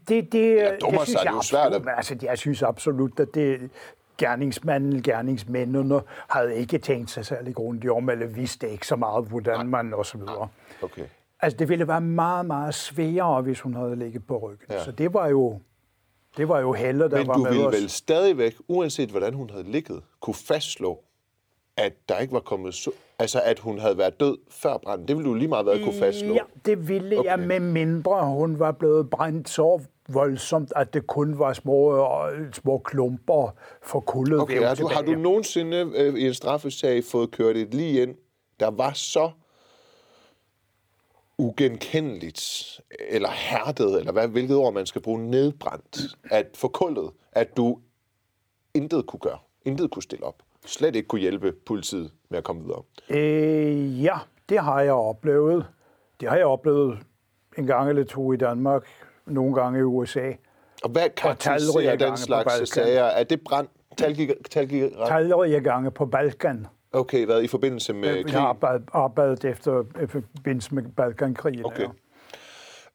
det, 0.09 0.33
det, 0.33 0.57
Ja, 0.57 0.73
det 0.73 0.81
dummer 0.81 1.05
synes 1.05 1.09
sig, 1.21 1.21
det 1.21 1.29
er 1.31 1.35
jeg 1.35 1.45
svært 1.45 1.67
absolut, 1.67 1.89
at- 1.89 1.97
altså, 1.97 2.17
jeg 2.23 2.39
synes 2.39 2.63
absolut, 2.63 3.21
at 3.21 3.29
det, 3.35 3.71
gerningsmanden, 4.19 5.03
gerningsmændene 5.03 6.01
havde 6.29 6.57
ikke 6.57 6.79
tænkt 6.79 7.11
sig 7.11 7.27
særlig 7.27 7.55
grundigt 7.55 7.93
om, 7.93 8.09
eller 8.11 8.27
vidste 8.27 8.71
ikke 8.71 8.87
så 8.87 8.97
meget, 8.97 9.25
hvordan 9.25 9.67
man 9.69 9.95
og 9.95 10.07
så 10.07 10.19
videre. 10.19 10.49
Okay. 10.83 11.03
Altså, 11.41 11.57
det 11.57 11.69
ville 11.69 11.89
være 11.89 12.01
meget, 12.01 12.47
meget 12.47 12.75
sværere, 12.75 13.43
hvis 13.43 13.61
hun 13.61 13.75
havde 13.75 13.97
ligget 13.97 14.27
på 14.27 14.39
ryggen. 14.39 14.67
Ja. 14.71 14.85
Så 14.85 14.91
det 14.93 15.15
var 15.15 15.27
jo, 15.29 15.61
det 16.37 16.49
var 16.49 16.61
jo 16.61 16.73
Helle, 16.73 17.11
der 17.11 17.19
Men 17.19 17.27
var 17.29 17.35
du 17.35 17.43
med 17.43 17.51
ville 17.51 17.67
os. 17.67 17.75
vel 17.75 17.91
stadigvæk, 17.91 18.55
uanset 18.69 19.09
hvordan 19.11 19.35
hun 19.35 19.51
havde 19.51 19.71
ligget, 19.71 20.03
kunne 20.21 20.35
fastslå, 20.35 21.01
at 21.77 21.93
der 22.09 22.19
ikke 22.19 22.33
var 22.35 22.41
kommet... 22.41 22.75
Altså, 23.21 23.41
at 23.45 23.59
hun 23.59 23.79
havde 23.79 23.99
været 23.99 24.21
død 24.21 24.39
før 24.51 24.77
branden. 24.77 25.09
Det 25.09 25.17
ville 25.17 25.31
du 25.31 25.35
lige 25.35 25.49
meget 25.49 25.67
været 25.67 25.85
kunne 25.85 25.99
fastslå. 25.99 26.35
Ja, 26.35 26.41
det 26.65 26.89
ville 26.89 27.19
okay. 27.19 27.31
jeg, 27.31 27.39
med 27.39 27.61
mindre 27.61 28.27
hun 28.27 28.59
var 28.59 28.73
blevet 28.73 29.11
brændt 29.11 29.49
så 29.49 29.81
voldsomt, 30.09 30.73
at 30.77 30.95
det 30.95 31.07
kun 31.07 31.39
var 31.39 31.53
små, 31.53 32.07
øh, 32.29 32.53
små 32.53 32.79
klumper 32.79 33.55
for 33.83 34.01
kuldet 34.01 34.41
Okay, 34.41 34.63
har 34.63 34.75
du, 34.75 34.87
har 34.87 35.03
du 35.03 35.13
nogensinde 35.13 35.93
øh, 35.95 36.15
i 36.15 36.27
en 36.27 36.35
straffesag 36.35 37.05
fået 37.05 37.31
kørt 37.31 37.57
et 37.57 37.75
lige 37.75 38.03
ind, 38.03 38.15
der 38.61 38.71
var 38.71 38.93
så 38.93 39.31
ugenkendeligt, 41.39 42.41
eller 43.09 43.31
hærdet, 43.31 43.99
eller 43.99 44.13
hvad, 44.13 44.29
hvilket 44.29 44.57
ord 44.57 44.75
man 44.75 44.87
skal 44.87 45.03
bruge, 45.03 45.31
nedbrændt, 45.31 46.01
at 46.31 46.47
forkullet, 46.55 47.11
at 47.33 47.57
du 47.57 47.79
intet 48.75 49.07
kunne 49.07 49.21
gøre, 49.21 49.39
intet 49.65 49.91
kunne 49.91 50.03
stille 50.03 50.25
op, 50.25 50.43
slet 50.69 50.97
ikke 50.97 51.09
kunne 51.09 51.21
hjælpe 51.21 51.53
politiet 51.67 52.11
med 52.31 52.39
at 52.39 52.45
komme 52.45 52.63
videre. 52.63 52.83
Øh, 53.11 54.05
ja, 54.05 54.19
det 54.49 54.59
har 54.59 54.81
jeg 54.81 54.93
oplevet. 54.93 55.67
Det 56.21 56.29
har 56.29 56.37
jeg 56.37 56.47
oplevet 56.47 56.99
en 57.59 57.67
gang 57.67 57.89
eller 57.89 58.05
to 58.05 58.33
i 58.33 58.37
Danmark, 58.37 58.85
nogle 59.27 59.55
gange 59.55 59.79
i 59.79 59.83
USA. 59.83 60.33
Og 60.85 60.91
hvad 60.91 61.11
karakteriserer 61.17 61.73
talrige 61.73 62.07
den 62.07 62.17
slags 62.17 62.71
sager? 62.71 63.05
Er 63.05 63.25
det 63.25 63.41
brand, 63.41 63.69
talgig, 63.97 64.35
talgig, 64.51 64.93
Talrige 65.07 65.61
gange 65.61 65.91
på 65.91 66.07
Balkan. 66.07 66.67
okay, 66.93 67.27
hvad 67.27 67.43
i 67.43 67.47
forbindelse 67.47 67.93
med 67.93 68.09
Jeg 68.09 68.41
har 68.41 68.49
arbejdet, 68.49 68.89
arbejdet 68.93 69.45
efter 69.45 69.85
i 70.03 70.07
forbindelse 70.07 70.75
med 70.75 70.83
Balkankrigen. 70.97 71.65
Okay. 71.65 71.83
ja. 71.83 71.89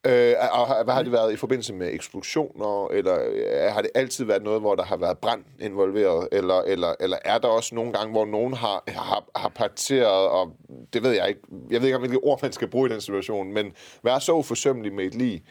Øh, 0.05 0.33
og 0.51 0.67
har- 0.67 0.83
hvad 0.83 0.93
har 0.93 1.03
det 1.03 1.11
været 1.11 1.33
i 1.33 1.35
forbindelse 1.35 1.73
med 1.73 1.93
eksplosioner, 1.93 2.87
eller 2.91 3.69
har 3.71 3.81
det 3.81 3.91
altid 3.95 4.25
været 4.25 4.43
noget, 4.43 4.61
hvor 4.61 4.75
der 4.75 4.83
har 4.83 4.97
været 4.97 5.17
brand 5.17 5.43
involveret, 5.59 6.27
eller, 6.31 6.61
eller, 6.61 6.95
eller 6.99 7.17
er 7.25 7.37
der 7.37 7.47
også 7.47 7.75
nogle 7.75 7.93
gange, 7.93 8.11
hvor 8.11 8.25
nogen 8.25 8.53
har, 8.53 8.83
har, 8.87 9.23
har 9.35 9.49
parteret, 9.49 10.29
og 10.29 10.55
det 10.93 11.03
ved 11.03 11.11
jeg 11.11 11.27
ikke, 11.29 11.41
jeg 11.69 11.81
ved 11.81 11.87
ikke, 11.87 11.97
hvilke 11.97 12.17
ord 12.23 12.41
man 12.41 12.51
skal 12.51 12.67
bruge 12.67 12.89
i 12.89 12.93
den 12.93 13.01
situation, 13.01 13.53
men 13.53 13.73
være 14.03 14.21
så 14.21 14.33
uforsømmelig 14.33 14.93
med 14.93 15.05
et 15.05 15.15
lig, 15.15 15.43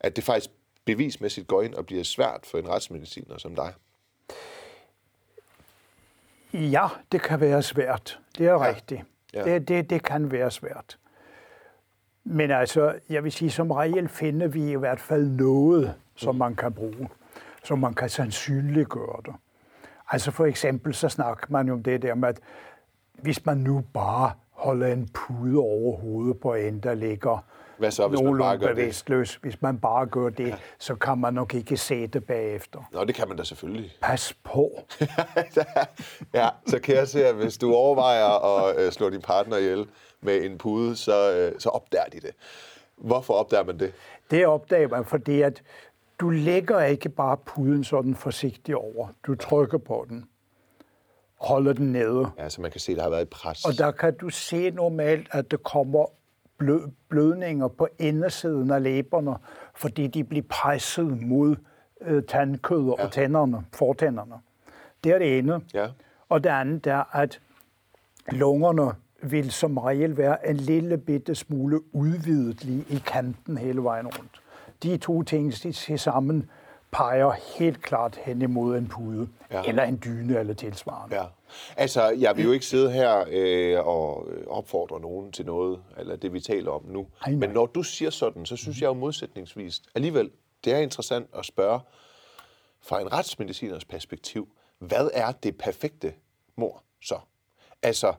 at 0.00 0.16
det 0.16 0.24
faktisk 0.24 0.50
bevismæssigt 0.84 1.46
går 1.46 1.62
ind 1.62 1.74
og 1.74 1.86
bliver 1.86 2.04
svært 2.04 2.40
for 2.44 2.58
en 2.58 2.68
retsmediciner 2.68 3.38
som 3.38 3.54
dig. 3.54 3.72
Ja, 6.54 6.86
det 7.12 7.22
kan 7.22 7.40
være 7.40 7.62
svært. 7.62 8.18
Det 8.38 8.46
er 8.46 8.50
ja. 8.52 8.68
rigtigt. 8.68 9.00
Ja. 9.34 9.44
Det, 9.44 9.68
det, 9.68 9.90
det 9.90 10.02
kan 10.04 10.32
være 10.32 10.50
svært. 10.50 10.98
Men 12.24 12.50
altså, 12.50 12.94
jeg 13.10 13.24
vil 13.24 13.32
sige, 13.32 13.50
som 13.50 13.70
regel 13.70 14.08
finder 14.08 14.48
vi 14.48 14.70
i 14.70 14.76
hvert 14.76 15.00
fald 15.00 15.26
noget, 15.26 15.94
som 16.16 16.34
man 16.34 16.54
kan 16.54 16.72
bruge, 16.72 17.08
som 17.64 17.78
man 17.78 17.94
kan 17.94 18.08
sandsynliggøre 18.08 19.20
det. 19.26 19.34
Altså 20.10 20.30
for 20.30 20.44
eksempel, 20.46 20.94
så 20.94 21.08
snakker 21.08 21.46
man 21.50 21.66
jo 21.68 21.72
om 21.74 21.82
det 21.82 22.02
der 22.02 22.14
med, 22.14 22.28
at 22.28 22.38
hvis 23.14 23.46
man 23.46 23.56
nu 23.56 23.84
bare 23.94 24.32
holder 24.50 24.86
en 24.86 25.08
pude 25.14 25.58
over 25.58 25.96
hovedet 25.96 26.40
på 26.40 26.54
en, 26.54 26.80
der 26.80 26.94
ligger 26.94 27.44
Hvad 27.78 27.90
så, 27.90 28.08
hvis 28.08 28.22
man 28.22 28.38
bare 28.38 28.58
gør 28.58 28.66
det? 28.66 28.76
bevidstløs. 28.76 29.34
Hvis 29.34 29.62
man 29.62 29.78
bare 29.78 30.06
gør 30.06 30.28
det, 30.28 30.54
så 30.78 30.94
kan 30.94 31.18
man 31.18 31.34
nok 31.34 31.54
ikke 31.54 31.76
se 31.76 32.06
det 32.06 32.24
bagefter. 32.24 32.88
Nå, 32.92 33.04
det 33.04 33.14
kan 33.14 33.28
man 33.28 33.36
da 33.36 33.44
selvfølgelig. 33.44 33.90
Pas 34.02 34.34
på. 34.44 34.70
ja, 36.34 36.48
så 36.66 36.78
kan 36.82 36.94
jeg 36.94 37.08
se, 37.08 37.26
at 37.26 37.34
hvis 37.34 37.58
du 37.58 37.74
overvejer 37.74 38.58
at 38.68 38.80
øh, 38.86 38.92
slå 38.92 39.10
din 39.10 39.20
partner 39.22 39.56
ihjel 39.56 39.86
med 40.20 40.44
en 40.44 40.58
pude, 40.58 40.96
så, 40.96 41.32
øh, 41.36 41.60
så 41.60 41.68
opdager 41.68 42.04
de 42.04 42.20
det. 42.20 42.30
Hvorfor 42.96 43.34
opdager 43.34 43.64
man 43.64 43.78
det? 43.78 43.92
Det 44.30 44.46
opdager 44.46 44.88
man, 44.88 45.04
fordi 45.04 45.42
at 45.42 45.62
du 46.20 46.30
lægger 46.30 46.80
ikke 46.80 47.08
bare 47.08 47.36
puden 47.36 47.84
sådan 47.84 48.14
forsigtigt 48.14 48.76
over. 48.76 49.08
Du 49.26 49.34
trykker 49.34 49.78
på 49.78 50.06
den, 50.08 50.24
holder 51.34 51.72
den 51.72 51.92
nede. 51.92 52.30
Ja, 52.38 52.48
så 52.48 52.60
man 52.60 52.70
kan 52.70 52.80
se, 52.80 52.92
at 52.92 52.96
der 52.96 53.02
har 53.02 53.10
været 53.10 53.22
et 53.22 53.30
pres. 53.30 53.64
Og 53.64 53.78
der 53.78 53.90
kan 53.90 54.16
du 54.16 54.28
se 54.28 54.70
normalt, 54.70 55.28
at 55.30 55.50
der 55.50 55.56
kommer 55.56 56.06
blø, 56.58 56.78
blødninger 57.08 57.68
på 57.68 57.88
indersiden 57.98 58.70
af 58.70 58.82
læberne, 58.82 59.36
fordi 59.74 60.06
de 60.06 60.24
bliver 60.24 60.44
presset 60.48 61.22
mod 61.22 61.56
øh, 62.00 62.22
tandkød 62.28 62.84
ja. 62.84 63.04
og 63.04 63.12
tænderne, 63.12 63.64
fortænderne. 63.74 64.34
Det 65.04 65.12
er 65.12 65.18
det 65.18 65.38
ene. 65.38 65.60
Ja. 65.74 65.88
Og 66.28 66.44
det 66.44 66.50
andet 66.50 66.86
er, 66.86 67.16
at 67.16 67.40
lungerne 68.32 68.92
vil 69.22 69.50
som 69.50 69.78
regel 69.78 70.16
være 70.16 70.48
en 70.50 70.56
lille 70.56 70.98
bitte 70.98 71.34
smule 71.34 71.94
udvidet 71.94 72.64
lige 72.64 72.84
i 72.88 73.02
kanten 73.06 73.58
hele 73.58 73.82
vejen 73.82 74.06
rundt. 74.06 74.40
De 74.82 74.96
to 74.96 75.22
ting 75.22 75.54
til 75.54 75.98
sammen 75.98 76.50
peger 76.92 77.30
helt 77.58 77.82
klart 77.82 78.16
hen 78.16 78.42
imod 78.42 78.78
en 78.78 78.88
pude, 78.88 79.28
ja. 79.50 79.62
eller 79.62 79.82
en 79.82 80.00
dyne 80.04 80.38
eller 80.38 80.54
tilsvarende. 80.54 81.16
Ja. 81.16 81.24
Altså, 81.76 82.08
jeg 82.08 82.36
vil 82.36 82.44
jo 82.44 82.52
ikke 82.52 82.66
sidde 82.66 82.92
her 82.92 83.24
øh, 83.30 83.86
og 83.86 84.28
opfordre 84.46 85.00
nogen 85.00 85.32
til 85.32 85.46
noget, 85.46 85.80
eller 85.98 86.16
det 86.16 86.32
vi 86.32 86.40
taler 86.40 86.70
om 86.70 86.84
nu. 86.84 87.06
Ej, 87.26 87.32
Men 87.32 87.50
når 87.50 87.66
du 87.66 87.82
siger 87.82 88.10
sådan, 88.10 88.46
så 88.46 88.56
synes 88.56 88.80
jeg 88.80 88.88
jo 88.88 88.94
modsætningsvis, 88.94 89.82
alligevel, 89.94 90.30
det 90.64 90.72
er 90.72 90.78
interessant 90.78 91.26
at 91.38 91.44
spørge 91.44 91.80
fra 92.80 93.00
en 93.00 93.12
retsmediciners 93.12 93.84
perspektiv, 93.84 94.48
hvad 94.78 95.10
er 95.14 95.32
det 95.32 95.58
perfekte 95.58 96.12
mor 96.56 96.82
så? 97.02 97.18
Altså, 97.82 98.12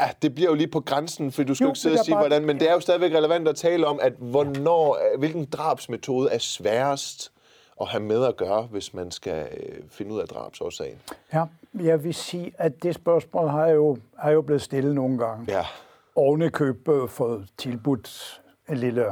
ja, 0.00 0.10
det 0.22 0.34
bliver 0.34 0.50
jo 0.50 0.54
lige 0.54 0.68
på 0.68 0.80
grænsen, 0.80 1.32
for 1.32 1.42
du 1.42 1.54
skal 1.54 1.64
jo, 1.64 1.70
ikke 1.70 1.78
sidde 1.78 1.98
og 1.98 2.04
sige, 2.04 2.14
bare, 2.14 2.22
hvordan, 2.22 2.46
men 2.46 2.60
det 2.60 2.70
er 2.70 2.72
jo 2.72 2.80
stadigvæk 2.80 3.14
relevant 3.14 3.48
at 3.48 3.56
tale 3.56 3.86
om, 3.86 3.98
at 4.02 4.12
hvornår, 4.18 5.16
hvilken 5.18 5.44
drabsmetode 5.44 6.30
er 6.30 6.38
sværest 6.38 7.32
at 7.80 7.88
have 7.88 8.02
med 8.02 8.24
at 8.24 8.36
gøre, 8.36 8.62
hvis 8.62 8.94
man 8.94 9.10
skal 9.10 9.48
øh, 9.56 9.82
finde 9.90 10.12
ud 10.12 10.20
af 10.20 10.28
drabsårsagen. 10.28 10.98
Ja, 11.34 11.44
jeg 11.80 12.04
vil 12.04 12.14
sige, 12.14 12.52
at 12.58 12.82
det 12.82 12.94
spørgsmål 12.94 13.48
har 13.48 13.68
jo, 13.68 13.96
har 14.18 14.30
jo 14.30 14.42
blevet 14.42 14.62
stillet 14.62 14.94
nogle 14.94 15.18
gange. 15.18 15.44
Ja. 15.48 15.66
Oven 16.14 16.42
i 16.42 16.48
køb 16.48 16.88
fået 17.08 17.48
tilbudt 17.58 18.40
en 18.68 18.76
lille, 18.76 19.06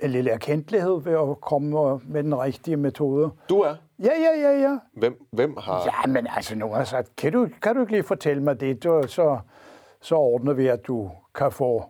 en 0.00 0.10
lille 0.10 0.30
erkendelighed 0.30 1.00
ved 1.02 1.12
at 1.12 1.40
komme 1.40 2.00
med 2.04 2.22
den 2.22 2.38
rigtige 2.38 2.76
metode. 2.76 3.30
Du 3.48 3.60
er? 3.60 3.74
Ja, 3.98 4.12
ja, 4.20 4.40
ja, 4.40 4.60
ja. 4.60 4.78
Hvem, 4.92 5.26
hvem 5.30 5.56
har... 5.56 5.82
Ja, 5.84 6.12
men 6.12 6.26
altså, 6.36 6.54
nu 6.54 6.72
har 6.72 6.84
sagt, 6.84 7.16
kan 7.16 7.32
du, 7.32 7.48
kan 7.62 7.74
du 7.74 7.80
ikke 7.80 7.92
lige 7.92 8.02
fortælle 8.02 8.42
mig 8.42 8.60
det, 8.60 8.82
så, 8.82 9.38
så 10.02 10.14
ordner 10.14 10.52
vi, 10.52 10.66
at 10.66 10.86
du 10.86 11.10
kan 11.34 11.52
få 11.52 11.84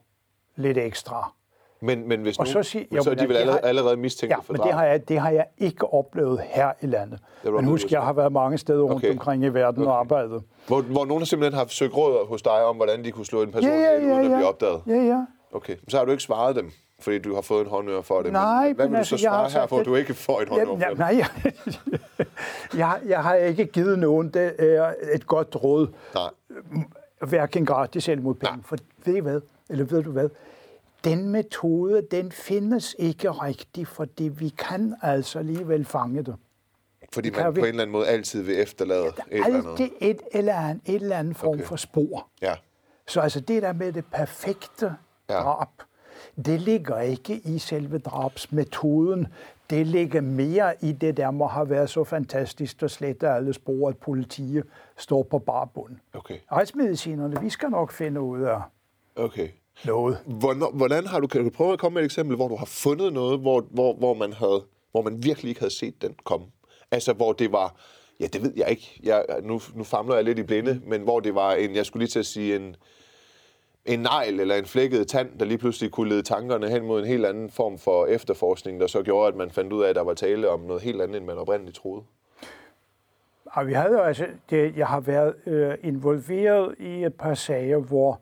lidt 0.56 0.78
ekstra. 0.78 1.32
Men, 1.80 2.08
men 2.08 2.22
hvis 2.22 2.38
nu, 2.38 2.44
så, 2.44 2.62
sig, 2.62 2.86
jo, 2.92 3.02
så 3.02 3.10
er 3.10 3.14
de 3.14 3.28
vel 3.28 3.36
allerede, 3.36 3.60
har, 3.62 3.68
allerede 3.68 3.96
mistænkt 3.96 4.30
ja, 4.30 4.38
for 4.38 4.52
men 4.52 4.62
det 4.62 4.72
har, 4.72 4.84
jeg, 4.84 5.08
det 5.08 5.18
har 5.18 5.30
jeg 5.30 5.46
ikke 5.58 5.94
oplevet 5.94 6.40
her 6.44 6.72
i 6.80 6.86
landet. 6.86 7.18
Men 7.44 7.64
husk, 7.64 7.92
jeg 7.92 8.02
har 8.02 8.12
været 8.12 8.32
mange 8.32 8.58
steder 8.58 8.82
rundt 8.82 8.96
okay. 8.96 9.10
omkring 9.10 9.44
i 9.44 9.48
verden 9.48 9.82
okay. 9.82 9.90
og 9.92 9.98
arbejdet. 9.98 10.42
Hvor, 10.66 10.80
hvor 10.80 11.04
nogen 11.04 11.20
har 11.20 11.24
simpelthen 11.24 11.58
haft 11.58 11.72
søgt 11.72 11.96
råd 11.96 12.28
hos 12.28 12.42
dig 12.42 12.64
om, 12.64 12.76
hvordan 12.76 13.04
de 13.04 13.10
kunne 13.10 13.26
slå 13.26 13.42
en 13.42 13.52
person 13.52 13.70
ja, 13.70 13.76
ja, 13.78 13.92
ja, 13.92 14.14
uden 14.14 14.32
at 14.32 14.38
blive 14.38 14.48
opdaget? 14.48 14.82
Ja, 14.86 14.94
ja. 14.94 15.24
Okay, 15.52 15.76
så 15.88 15.98
har 15.98 16.04
du 16.04 16.10
ikke 16.10 16.22
svaret 16.22 16.56
dem, 16.56 16.70
fordi 17.00 17.18
du 17.18 17.34
har 17.34 17.40
fået 17.40 17.64
en 17.64 17.70
håndør 17.70 18.00
for 18.00 18.22
det. 18.22 18.32
Nej, 18.32 18.66
men 18.66 18.76
hvad 18.76 18.88
vil 18.88 18.96
altså, 18.96 19.14
du 19.14 19.18
så 19.18 19.22
svare 19.24 19.50
her, 19.50 19.66
for 19.66 19.78
at 19.78 19.86
du 19.86 19.94
ikke 19.94 20.14
får 20.14 20.40
et 20.40 20.48
håndør 20.48 20.76
ja, 20.78 20.88
ja, 20.88 20.94
Nej, 20.94 21.16
jeg, 21.18 21.52
jeg, 22.76 23.00
jeg 23.06 23.22
har 23.22 23.34
ikke 23.34 23.66
givet 23.66 23.98
nogen 23.98 24.28
det 24.28 24.54
er 24.58 24.94
et 25.14 25.26
godt 25.26 25.56
råd. 25.64 25.86
Nej. 26.14 26.30
Hverken 27.26 27.66
gratis 27.66 28.08
eller 28.08 28.22
mod 28.22 28.34
penge. 28.34 28.62
For 28.64 28.76
ved 29.04 29.14
I 29.14 29.20
hvad? 29.20 29.40
Eller 29.70 29.84
ved 29.84 30.02
du 30.02 30.10
hvad? 30.10 30.28
den 31.04 31.28
metode, 31.28 32.02
den 32.10 32.32
findes 32.32 32.96
ikke 32.98 33.30
rigtigt, 33.30 33.88
fordi 33.88 34.24
vi 34.24 34.48
kan 34.48 34.94
altså 35.02 35.38
alligevel 35.38 35.84
fange 35.84 36.22
det. 36.22 36.36
Fordi 37.12 37.30
man 37.30 37.54
vi... 37.54 37.60
på 37.60 37.66
en 37.66 37.68
eller 37.68 37.82
anden 37.82 37.92
måde 37.92 38.08
altid 38.08 38.42
vil 38.42 38.60
efterlade 38.60 39.04
ja, 39.04 39.36
et 39.38 39.46
eller 39.46 39.70
andet? 39.70 39.90
et 40.00 40.20
eller 40.32 40.54
andet, 40.54 40.82
et 40.86 40.94
eller 40.94 41.18
andet 41.18 41.36
form 41.36 41.54
okay. 41.54 41.64
for 41.64 41.76
spor. 41.76 42.28
Ja. 42.42 42.54
Så 43.08 43.20
altså 43.20 43.40
det 43.40 43.62
der 43.62 43.72
med 43.72 43.92
det 43.92 44.04
perfekte 44.12 44.94
ja. 45.30 45.34
drab, 45.34 45.68
det 46.44 46.60
ligger 46.60 47.00
ikke 47.00 47.34
i 47.34 47.58
selve 47.58 47.98
drabsmetoden. 47.98 49.26
Det 49.72 49.86
ligger 49.86 50.20
mere 50.20 50.74
i 50.80 50.92
det 50.92 51.16
der 51.16 51.30
må 51.30 51.46
have 51.46 51.70
været 51.70 51.90
så 51.90 52.04
fantastisk 52.04 52.82
at 52.82 52.90
slette 52.90 53.28
alle 53.28 53.52
spor, 53.52 53.88
at 53.88 53.96
politiet 53.98 54.64
står 54.96 55.22
på 55.22 55.38
barbund. 55.38 55.96
Okay. 56.14 56.38
Retsmedicinerne, 56.52 57.40
vi 57.40 57.50
skal 57.50 57.70
nok 57.70 57.92
finde 57.92 58.20
ud 58.20 58.40
af, 58.40 58.60
okay 59.16 59.48
noget. 59.84 60.18
Hvordan, 60.26 60.68
hvordan 60.74 61.06
har 61.06 61.20
du, 61.20 61.26
kan 61.26 61.44
du 61.44 61.50
prøve 61.50 61.72
at 61.72 61.78
komme 61.78 61.94
med 61.94 62.02
et 62.02 62.04
eksempel, 62.04 62.36
hvor 62.36 62.48
du 62.48 62.56
har 62.56 62.64
fundet 62.64 63.12
noget, 63.12 63.40
hvor, 63.40 63.66
hvor, 63.70 63.94
hvor, 63.94 64.14
man, 64.14 64.32
havde, 64.32 64.64
hvor 64.90 65.02
man 65.02 65.22
virkelig 65.24 65.48
ikke 65.48 65.60
havde 65.60 65.74
set 65.74 66.02
den 66.02 66.14
komme? 66.24 66.46
Altså, 66.90 67.12
hvor 67.12 67.32
det 67.32 67.52
var, 67.52 67.76
ja, 68.20 68.26
det 68.26 68.42
ved 68.42 68.52
jeg 68.56 68.70
ikke, 68.70 69.00
jeg, 69.02 69.24
nu, 69.42 69.60
nu 69.74 69.84
famler 69.84 70.14
jeg 70.14 70.24
lidt 70.24 70.38
i 70.38 70.42
blinde, 70.42 70.80
men 70.86 71.02
hvor 71.02 71.20
det 71.20 71.34
var 71.34 71.52
en, 71.52 71.74
jeg 71.74 71.86
skulle 71.86 72.00
lige 72.00 72.10
til 72.10 72.18
at 72.18 72.26
sige, 72.26 72.56
en, 72.56 72.76
en 73.84 73.98
negl 74.00 74.40
eller 74.40 74.54
en 74.54 74.64
flækket 74.64 75.08
tand, 75.08 75.38
der 75.38 75.44
lige 75.44 75.58
pludselig 75.58 75.90
kunne 75.90 76.08
lede 76.08 76.22
tankerne 76.22 76.68
hen 76.68 76.86
mod 76.86 77.00
en 77.00 77.06
helt 77.06 77.26
anden 77.26 77.50
form 77.50 77.78
for 77.78 78.06
efterforskning, 78.06 78.80
der 78.80 78.86
så 78.86 79.02
gjorde, 79.02 79.28
at 79.28 79.36
man 79.36 79.50
fandt 79.50 79.72
ud 79.72 79.82
af, 79.82 79.88
at 79.88 79.96
der 79.96 80.02
var 80.02 80.14
tale 80.14 80.48
om 80.48 80.60
noget 80.60 80.82
helt 80.82 81.02
andet, 81.02 81.16
end 81.16 81.26
man 81.26 81.38
oprindeligt 81.38 81.76
troede? 81.76 82.02
Og 83.44 83.66
vi 83.66 83.72
havde 83.72 83.92
jo 83.92 84.00
altså, 84.00 84.26
det, 84.50 84.76
jeg 84.76 84.86
har 84.86 85.00
været 85.00 85.34
øh, 85.46 85.74
involveret 85.82 86.74
i 86.78 87.04
et 87.04 87.14
par 87.14 87.34
sager, 87.34 87.78
hvor 87.78 88.20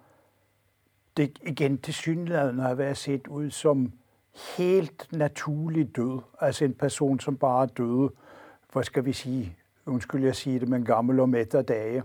det 1.17 1.39
igen 1.43 1.79
til 1.79 1.95
synligheden 1.95 2.59
har 2.59 2.75
været 2.75 2.97
set 2.97 3.27
ud 3.27 3.51
som 3.51 3.93
helt 4.57 5.09
naturlig 5.13 5.97
død. 5.97 6.21
Altså 6.41 6.65
en 6.65 6.75
person, 6.75 7.21
som 7.21 7.37
bare 7.37 7.67
døde, 7.67 8.11
hvad 8.73 8.83
skal 8.83 9.05
vi 9.05 9.13
sige, 9.13 9.57
undskyld 9.87 10.25
jeg 10.25 10.37
sige 10.37 10.61
det, 10.61 10.69
men 10.69 10.85
gammel 10.85 11.21
om 11.21 11.35
et 11.35 11.65
dage. 11.69 12.03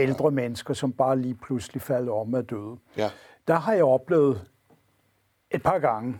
Ældre 0.00 0.30
mennesker, 0.30 0.74
som 0.74 0.92
bare 0.92 1.18
lige 1.18 1.34
pludselig 1.34 1.82
falder 1.82 2.12
om 2.12 2.34
af 2.34 2.46
døde. 2.46 2.76
Ja. 2.96 3.10
Der 3.48 3.54
har 3.54 3.72
jeg 3.72 3.84
oplevet 3.84 4.48
et 5.50 5.62
par 5.62 5.78
gange, 5.78 6.18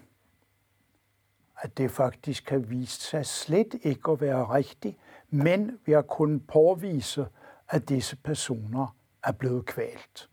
at 1.60 1.78
det 1.78 1.90
faktisk 1.90 2.50
har 2.50 2.58
vist 2.58 3.02
sig 3.02 3.26
slet 3.26 3.74
ikke 3.82 4.10
at 4.10 4.20
være 4.20 4.44
rigtigt, 4.44 4.96
men 5.30 5.78
vi 5.86 5.92
har 5.92 6.02
kunnet 6.02 6.46
påvise, 6.46 7.26
at 7.68 7.88
disse 7.88 8.16
personer 8.16 8.96
er 9.24 9.32
blevet 9.32 9.66
kvalt. 9.66 10.28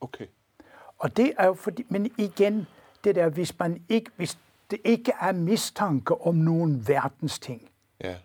Okay. 0.00 0.26
Og 0.98 1.16
det 1.16 1.32
er 1.38 1.46
jo 1.46 1.54
fordi, 1.54 1.86
men 1.88 2.10
igen, 2.18 2.66
det 3.04 3.14
der, 3.14 3.28
hvis 3.28 3.58
man 3.58 3.84
ikke, 3.88 4.10
hvis 4.16 4.38
det 4.70 4.80
ikke 4.84 5.12
er 5.20 5.32
mistanke 5.32 6.20
om 6.20 6.34
nogen 6.34 6.88
verdens 6.88 7.38
ting, 7.38 7.70
ja. 8.04 8.16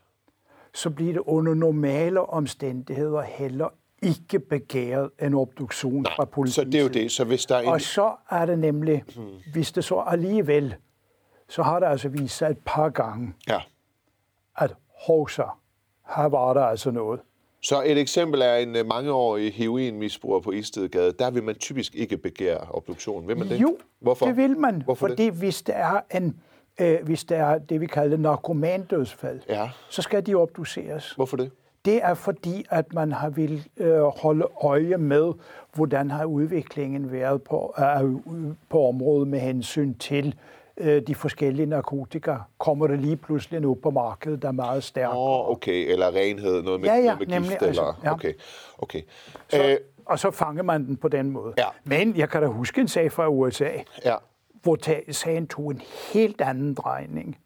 så 0.74 0.90
bliver 0.90 1.14
det 1.14 1.20
under 1.26 1.54
normale 1.54 2.22
omstændigheder 2.22 3.22
heller 3.22 3.70
ikke 4.02 4.40
begæret 4.40 5.10
en 5.22 5.34
obduktion 5.34 6.02
Nej, 6.02 6.16
fra 6.16 6.26
politiet. 6.26 6.56
Så 6.56 6.64
det 6.64 6.76
er 6.76 6.82
jo 6.82 6.88
det. 6.88 7.12
Så 7.12 7.24
hvis 7.24 7.46
der 7.46 7.56
er 7.56 7.62
en... 7.62 7.68
Og 7.68 7.82
så 7.82 8.12
er 8.30 8.46
det 8.46 8.60
nemlig, 8.60 9.04
hmm. 9.16 9.26
hvis 9.52 9.72
det 9.72 9.84
så 9.84 10.04
alligevel, 10.08 10.76
så 11.50 11.64
har 11.64 11.80
det 11.80 11.88
altså 11.88 12.10
vist 12.10 12.38
sig 12.38 12.50
et 12.50 12.58
par 12.66 12.90
gange, 12.90 13.34
ja. 13.48 13.60
at 14.58 14.76
hovsa, 15.08 15.44
her 16.16 16.26
var 16.26 16.54
der 16.54 16.64
altså 16.64 16.92
noget. 16.92 17.20
Så 17.64 17.84
et 17.86 17.98
eksempel 17.98 18.42
er 18.42 18.56
en 18.56 18.76
øh, 18.76 18.86
mangeårig 18.86 19.54
heroinmisbruger 19.54 20.40
på 20.40 20.52
Istedgade. 20.52 21.12
Der 21.12 21.32
vil 21.32 21.44
man 21.44 21.56
typisk 21.56 21.96
ikke 21.96 22.18
begære 22.18 22.58
obduktion. 22.70 23.28
Vil 23.28 23.38
man 23.38 23.50
det? 23.50 23.62
Jo, 23.62 23.78
Hvorfor? 24.00 24.26
det 24.26 24.38
vil 24.38 24.58
man. 24.58 24.82
Hvorfor 24.82 25.08
fordi 25.08 25.26
det? 25.26 25.34
hvis 25.34 25.62
der 25.62 25.74
er 25.74 26.02
en 26.18 26.42
øh, 26.80 27.04
hvis 27.04 27.24
der 27.24 27.38
er 27.38 27.58
det, 27.58 27.82
vi 27.82 27.88
kalder 27.88 28.18
narkomandødsfald, 28.18 29.42
ja. 29.50 29.70
så 29.90 30.02
skal 30.02 30.26
de 30.26 30.36
obduceres. 30.36 31.12
Hvorfor 31.12 31.38
det? 31.38 31.52
Det 31.86 32.04
er 32.04 32.14
fordi, 32.14 32.66
at 32.70 32.94
man 32.94 33.12
har 33.12 33.30
vil 33.30 33.68
øh, 33.78 34.02
holde 34.02 34.48
øje 34.64 34.98
med, 34.98 35.34
hvordan 35.74 36.12
har 36.12 36.26
udviklingen 36.26 37.12
været 37.12 37.44
på, 37.44 37.76
øh, 37.80 38.14
på 38.70 38.88
området 38.88 39.28
med 39.28 39.40
hensyn 39.40 39.94
til 39.94 40.36
øh, 40.78 41.02
de 41.08 41.16
forskellige 41.16 41.66
narkotika, 41.66 42.36
kommer 42.58 42.88
det 42.88 43.00
lige 43.00 43.16
pludselig 43.18 43.60
nu 43.60 43.74
på 43.74 43.90
markedet, 43.90 44.42
der 44.42 44.48
er 44.48 44.52
meget 44.52 44.84
stærkt. 44.84 45.14
Oh, 45.16 45.50
okay, 45.50 45.92
eller 45.92 46.16
renhed, 46.16 46.64
noget 46.64 46.82
med, 46.82 46.90
ja, 46.90 46.96
ja, 46.96 47.04
noget 47.04 47.20
med 47.20 47.28
nemlig, 47.28 47.50
gift, 47.50 47.62
altså, 47.62 47.82
eller... 47.82 48.00
Ja. 48.04 48.14
Okay, 48.14 48.34
okay. 48.78 49.02
Så, 49.50 49.64
Æh, 49.64 49.78
og 50.06 50.20
så 50.20 50.32
fanger 50.32 50.64
man 50.64 50.86
den 50.86 50.98
på 50.98 51.08
den 51.08 51.30
måde. 51.30 51.54
Ja. 51.58 51.68
Men 51.84 52.18
jeg 52.18 52.30
kan 52.30 52.42
da 52.42 52.48
huske 52.48 52.82
en 52.82 52.88
sag 52.88 53.12
fra 53.12 53.28
USA, 53.28 53.70
ja. 54.06 54.16
hvor 54.62 55.12
sagen 55.12 55.48
tog 55.48 55.72
en 55.72 55.82
helt 56.14 56.42
anden 56.42 56.74
drejning. 56.74 57.38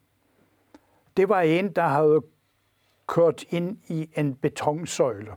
Det 1.16 1.28
var 1.28 1.40
en, 1.40 1.68
der 1.68 1.82
havde 1.82 2.20
kørt 3.06 3.44
ind 3.50 3.78
i 3.88 4.10
en 4.16 4.34
betonsøjle 4.34 5.32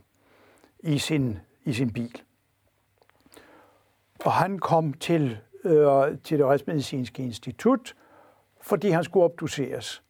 i 0.80 0.98
sin, 0.98 1.38
i 1.64 1.72
sin 1.72 1.92
bil. 1.92 2.22
Og 4.24 4.32
han 4.32 4.58
kom 4.58 4.92
til 4.92 5.38
øh, 5.64 6.18
til 6.24 6.38
det 6.38 6.46
Retsmedicinske 6.46 7.22
Institut, 7.22 7.94
fordi 8.60 8.90
han 8.90 9.04
skulle 9.04 9.24
obduceres. 9.24 10.02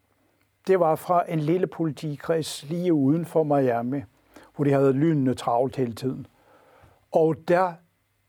Det 0.66 0.81
var 0.81 0.94
fra 0.94 1.33
en 1.33 1.40
lille 1.40 1.66
politikreds 1.66 2.68
lige 2.68 2.92
uden 2.92 3.27
for 3.27 3.42
Miami, 3.42 4.03
hvor 4.57 4.64
de 4.64 4.73
havde 4.73 4.92
lynende 4.92 5.35
travlt 5.35 5.77
hele 5.77 5.92
tiden. 5.92 6.27
Og 7.12 7.37
der 7.49 7.73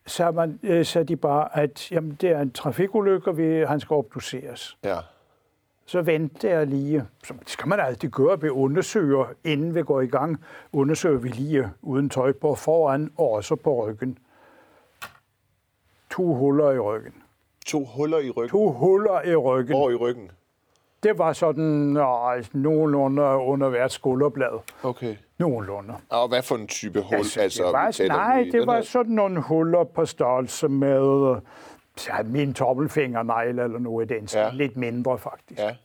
sagde, 0.06 0.32
man, 0.32 0.60
øh, 0.63 0.86
sagde 0.86 1.08
de 1.08 1.15
bare, 1.15 1.58
at 1.58 1.92
jamen, 1.92 2.12
det 2.22 2.30
er 2.30 2.42
en 2.42 2.52
trafikulykke, 2.52 3.28
og 3.30 3.38
vi, 3.38 3.65
han 3.65 3.80
skal 3.80 3.94
obduceres. 3.94 4.78
Ja 4.84 4.98
så 5.89 6.02
venter 6.02 6.49
jeg 6.49 6.67
lige, 6.67 7.06
som 7.23 7.38
det 7.38 7.49
skal 7.49 7.67
man 7.67 7.80
altid 7.80 8.10
gøre, 8.10 8.41
vi 8.41 8.49
undersøger, 8.49 9.25
inden 9.43 9.75
vi 9.75 9.84
går 9.84 10.02
i 10.02 10.08
gang, 10.08 10.38
undersøger 10.73 11.17
vi 11.17 11.28
lige 11.28 11.69
uden 11.82 12.10
tøj 12.10 12.32
på 12.32 12.56
foran 12.56 13.12
og 13.17 13.32
også 13.32 13.56
på 13.56 13.86
ryggen. 13.86 14.17
To 16.12 16.34
huller 16.34 16.71
i 16.71 16.80
ryggen. 16.80 17.13
To 17.65 17.86
huller 17.86 18.19
i 18.19 18.30
ryggen? 18.30 18.49
To 18.49 18.71
huller 18.71 19.21
i 19.21 19.36
ryggen. 19.36 19.78
Hvor 19.78 19.89
i 19.89 19.95
ryggen? 19.95 20.32
Det 21.04 21.17
var 21.17 21.34
sådan 21.34 21.97
øh, 21.97 22.45
nogenlunde 22.54 23.23
under 23.23 23.69
hvert 23.69 23.91
skulderblad. 23.91 24.60
Okay. 24.84 25.15
Nogenlunde. 25.38 25.93
Og 26.10 26.28
hvad 26.28 26.41
for 26.41 26.56
en 26.56 26.67
type 26.67 27.02
hul? 27.02 27.17
Altså, 27.17 27.41
altså, 27.41 27.63
det 27.63 28.10
var, 28.10 28.15
nej, 28.17 28.49
det 28.52 28.67
var 28.67 28.82
sådan 28.82 29.12
nogle 29.12 29.41
huller 29.41 29.84
på 29.84 30.06
størrelse 30.06 30.67
med 30.67 31.36
min 32.26 32.54
tommelfingernegl 32.54 33.60
eller 33.60 33.80
noget 33.80 34.12
i 34.12 34.14
den 34.14 34.28
stil. 34.28 34.40
Ja. 34.40 34.50
Lidt 34.54 34.78
mindre 34.78 35.18
faktisk. 35.18 35.60
Ja, 35.60 35.76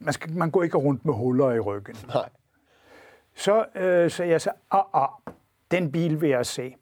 Man, 0.00 0.12
skal, 0.12 0.32
man 0.32 0.50
går 0.50 0.62
ikke 0.62 0.76
rundt 0.78 1.04
med 1.04 1.14
huller 1.14 1.50
i 1.50 1.60
ryggen. 1.60 1.96
nej. 2.08 2.28
Så, 3.34 3.64
øh, 3.74 4.10
så 4.10 4.24
jeg 4.24 4.40
sagde, 4.40 4.58
ah, 4.70 4.82
ah, 4.94 5.08
den 5.70 5.92
bil 5.92 6.20
vil 6.20 6.30
jeg 6.30 6.46
se. 6.46 6.74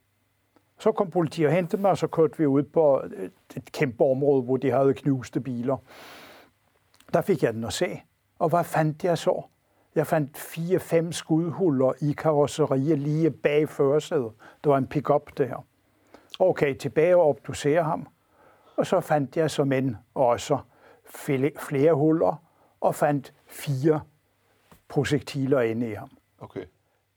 Så 0.79 0.93
kom 0.93 1.11
politiet 1.11 1.49
og 1.49 1.55
hentede 1.55 1.83
mig, 1.83 1.91
og 1.91 1.99
så 1.99 2.07
kørte 2.07 2.39
vi 2.39 2.47
ud 2.47 2.63
på 2.63 3.01
et, 3.01 3.33
et 3.57 3.73
kæmpe 3.73 4.05
område, 4.05 4.43
hvor 4.43 4.57
de 4.57 4.71
havde 4.71 4.95
knuste 4.95 5.41
biler. 5.41 5.77
Der 7.15 7.21
fik 7.21 7.43
jeg 7.43 7.55
den 7.55 7.65
at 7.65 7.73
se. 7.73 8.03
Og 8.39 8.49
hvad 8.49 8.65
fandt 8.65 9.05
jeg 9.05 9.19
så? 9.19 9.43
Jeg 9.95 10.07
fandt 10.07 10.39
fire-fem 10.39 11.13
skudhuller 11.13 11.93
i 12.01 12.13
karosseriet 12.13 12.99
lige 12.99 13.31
bag 13.31 13.69
førersædet. 13.69 14.33
Det 14.65 14.71
var 14.71 14.79
en 14.79 14.87
pick-up, 14.87 15.31
det 15.39 15.49
her. 15.49 15.67
Okay, 16.39 16.75
tilbage 16.75 17.17
og 17.17 17.29
obducere 17.29 17.83
ham. 17.83 18.07
Og 18.77 18.87
så 18.87 19.01
fandt 19.01 19.37
jeg 19.37 19.51
som 19.51 19.73
end 19.73 19.97
også 20.15 20.59
fle- 21.07 21.59
flere 21.61 21.95
huller, 21.95 22.43
og 22.81 22.95
fandt 22.95 23.33
fire 23.47 24.01
projektiler 24.89 25.61
inde 25.61 25.91
i 25.91 25.95
ham. 25.95 26.11
Okay. 26.41 26.65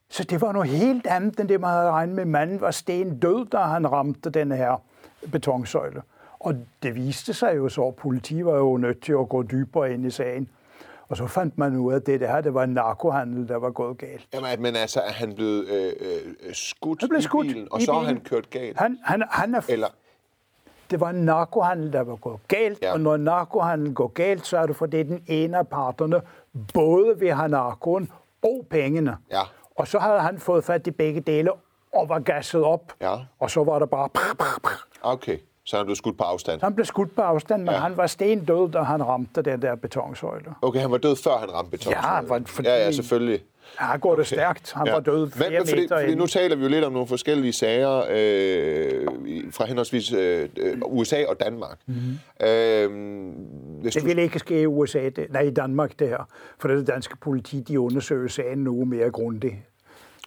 Så 0.10 0.24
det 0.24 0.42
var 0.42 0.52
noget 0.52 0.70
helt 0.70 1.08
andet, 1.08 1.40
end 1.40 1.50
det 1.50 1.60
man 1.62 1.70
havde 1.70 1.92
regnet 1.92 2.16
med. 2.16 2.26
Manden 2.26 2.62
var 2.62 2.72
sten 2.72 3.20
død, 3.20 3.46
da 3.46 3.58
han 3.58 3.92
ramte 3.92 4.30
den 4.30 4.52
her 4.52 4.82
betonsøjle. 5.32 6.02
Og 6.40 6.56
det 6.84 6.96
viste 6.96 7.34
sig 7.34 7.58
jo 7.58 7.70
så, 7.70 7.84
at 7.88 7.96
politiet 7.96 8.46
var 8.46 8.56
jo 8.56 8.78
nødt 8.78 9.02
til 9.02 9.14
at 9.14 9.30
gå 9.30 9.44
dybere 9.44 9.94
ind 9.94 10.06
i 10.06 10.10
sagen. 10.10 10.50
Og 11.10 11.18
så 11.18 11.28
fandt 11.28 11.58
man 11.58 11.76
ud 11.76 11.92
af, 11.92 11.96
at 11.96 12.06
det 12.06 12.20
her 12.20 12.42
det 12.42 12.54
var 12.54 12.64
en 12.64 12.70
narkohandel, 12.70 13.48
der 13.48 13.56
var 13.56 13.70
gået 13.72 13.98
galt. 13.98 14.28
Jamen, 14.34 14.62
men 14.62 14.76
altså, 14.76 15.00
er 15.02 15.12
han 15.12 15.36
blevet 15.36 15.68
øh, 15.68 15.94
øh, 16.00 16.54
skudt, 16.54 17.00
Han 17.02 17.10
blev 17.10 17.20
i 17.20 17.22
skudt 17.24 17.48
bilen, 17.48 17.68
og 17.72 17.82
i 17.82 17.86
så 17.86 17.94
har 17.94 18.00
bilen. 18.00 18.16
han 18.16 18.24
kørt 18.26 18.50
galt? 18.50 18.78
Han, 18.80 18.98
han, 19.04 19.24
han 19.30 19.56
er, 19.56 19.62
Eller, 19.70 19.88
det 20.92 21.00
var 21.00 21.10
en 21.10 21.26
narkohandel, 21.26 21.94
der 21.94 22.02
var 22.02 22.16
gået 22.16 22.40
galt, 22.48 22.80
Ja. 22.82 22.94
og 22.94 23.00
når 23.00 23.18
narkohandel 23.18 23.94
går 23.94 24.08
galt, 24.08 24.48
så 24.48 24.58
er 24.58 24.66
det 24.66 24.76
fordi 24.76 25.04
den 25.04 25.24
ene 25.28 25.58
af 25.58 25.68
parterne 25.68 26.22
både 26.74 27.20
vil 27.20 27.34
have 27.34 27.50
narkoen 27.50 28.12
og 28.44 28.66
pengene. 28.70 29.18
Ja. 29.32 29.42
Og 29.76 29.88
så 29.88 30.00
havde 30.00 30.20
han 30.20 30.40
fået 30.40 30.64
fat 30.64 30.88
i 30.88 30.92
begge 30.92 31.22
dele 31.22 31.52
og 31.94 32.10
var 32.10 32.20
gasset 32.20 32.64
op. 32.64 32.94
Ja. 33.02 33.16
Og 33.40 33.52
så 33.52 33.64
var 33.64 33.80
der 33.80 33.86
bare... 33.86 34.10
Prr, 34.10 34.36
prr, 34.40 34.60
prr. 34.64 34.88
okay, 35.02 35.38
så 35.70 35.78
han 35.78 35.86
blevet 35.86 35.98
skudt 35.98 36.18
på 36.18 36.24
afstand. 36.24 36.60
Så 36.60 36.66
han 36.66 36.76
blev 36.76 36.86
skudt 36.86 37.16
på 37.16 37.22
afstand, 37.22 37.62
men 37.64 37.74
Ja. 37.74 37.80
han 37.80 37.98
var 37.98 38.08
sten 38.08 38.46
død, 38.46 38.72
da 38.72 38.80
han 38.82 39.04
ramte 39.08 39.42
den 39.42 39.62
der 39.62 39.76
betonsøjle. 39.76 40.46
Okay, 40.62 40.80
han 40.80 40.92
var 40.92 40.98
død, 40.98 41.16
før 41.16 41.38
han 41.38 41.54
ramte 41.54 41.72
beton. 41.72 41.94
Ja, 41.94 42.20
for- 42.20 42.42
fordi- 42.46 42.68
ja, 42.70 42.76
ja, 42.78 42.92
selvfølgelig. 42.92 43.42
Ja, 43.82 43.98
går 43.98 44.16
det 44.16 44.28
stærkt. 44.28 44.72
Han 44.76 44.88
Ja. 44.88 44.94
var 44.94 45.00
død 45.00 45.32
flere 45.32 45.50
men, 45.50 45.68
fordi, 45.68 45.82
meter 45.82 46.00
fordi 46.00 46.16
nu 46.16 46.26
taler 46.26 46.56
vi 46.56 46.64
jo 46.64 46.70
lidt 46.70 46.86
om 46.86 46.92
nogle 46.94 47.08
forskellige 47.08 47.54
sager 47.54 48.04
øh, 48.10 49.08
fra 49.52 49.66
henholdsvis 49.66 50.14
øh, 50.14 50.50
øh, 50.58 50.78
USA 50.86 51.26
og 51.28 51.40
Danmark. 51.40 51.78
Mm-hmm. 51.86 52.48
Øh, 52.48 53.82
hvis 53.82 53.94
Det 53.94 54.02
du, 54.02 54.08
ville 54.08 54.22
ikke 54.22 54.40
ske 54.40 54.62
i 54.62 54.66
USA, 54.66 55.00
det, 55.10 55.28
nej, 55.30 55.42
i 55.42 55.50
Danmark 55.52 56.00
det 56.00 56.08
her. 56.10 56.28
For 56.60 56.68
det 56.68 56.88
danske 56.88 57.18
politi, 57.18 57.60
de 57.60 57.80
undersøger 57.80 58.28
sagen 58.28 58.58
nu 58.58 58.86
mere 58.86 59.12
grundigt. 59.12 59.56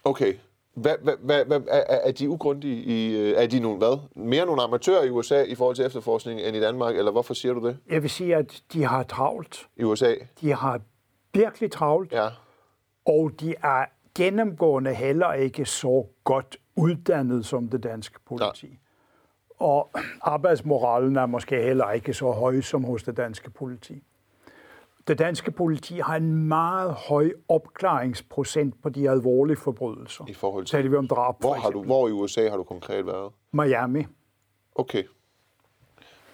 okay, 0.03 0.33
hvad, 0.73 0.95
hvad, 1.01 1.13
hvad, 1.19 1.45
hvad, 1.45 1.61
er, 1.67 1.83
er 1.95 2.11
de 2.11 2.29
ugrundige 2.29 2.83
i... 2.83 3.17
øh, 3.17 3.33
Er 3.43 3.47
de 3.47 3.59
nogle, 3.59 3.77
hvad? 3.77 3.97
Mere 4.15 4.45
nogle 4.45 4.61
amatører 4.61 5.03
i 5.03 5.09
USA 5.09 5.43
i 5.43 5.55
forhold 5.55 5.75
til 5.75 5.85
efterforskning 5.85 6.41
end 6.41 6.55
i 6.57 6.59
Danmark, 6.59 6.95
eller 6.97 7.11
hvorfor 7.11 7.33
siger 7.33 7.53
du 7.53 7.67
det? 7.67 7.77
Jeg 7.89 8.01
vil 8.01 8.09
sige, 8.09 8.35
at 8.35 8.61
de 8.73 8.83
har 8.83 9.03
travlt. 9.03 9.67
I 9.77 9.83
USA? 9.83 10.13
De 10.41 10.53
har 10.53 10.81
virkelig 11.33 11.71
travlt, 11.71 12.11
Ja. 12.11 12.27
og 13.05 13.31
de 13.39 13.55
er 13.63 13.85
gennemgående 14.15 14.93
heller 14.93 15.33
ikke 15.33 15.65
så 15.65 16.05
godt 16.23 16.57
uddannet 16.75 17.45
som 17.45 17.67
det 17.69 17.83
danske 17.83 18.19
politi. 18.25 18.79
Og 19.59 19.91
arbejdsmoralen 20.21 21.15
er 21.15 21.25
måske 21.25 21.61
heller 21.61 21.91
ikke 21.91 22.13
så 22.13 22.31
høj 22.31 22.61
som 22.61 22.83
hos 22.83 23.03
det 23.03 23.17
danske 23.17 23.49
politi. 23.51 24.03
Det 25.07 25.19
danske 25.19 25.51
politi 25.51 25.99
har 25.99 26.15
en 26.15 26.33
meget 26.47 26.93
høj 26.93 27.31
opklaringsprocent 27.49 28.81
på 28.83 28.89
de 28.89 29.09
alvorlige 29.09 29.57
forbrydelser. 29.57 30.25
I 30.27 30.33
forhold 30.33 30.65
til... 30.65 30.77
Taler 30.77 30.89
vi 30.89 30.95
om 30.95 31.07
drab, 31.07 31.35
Hvor, 31.39 31.53
har 31.53 31.69
du, 31.69 31.83
hvor 31.83 32.07
i 32.07 32.11
USA 32.11 32.49
har 32.49 32.57
du 32.57 32.63
konkret 32.63 33.05
været? 33.05 33.31
Miami. 33.51 34.05
Okay. 34.75 35.03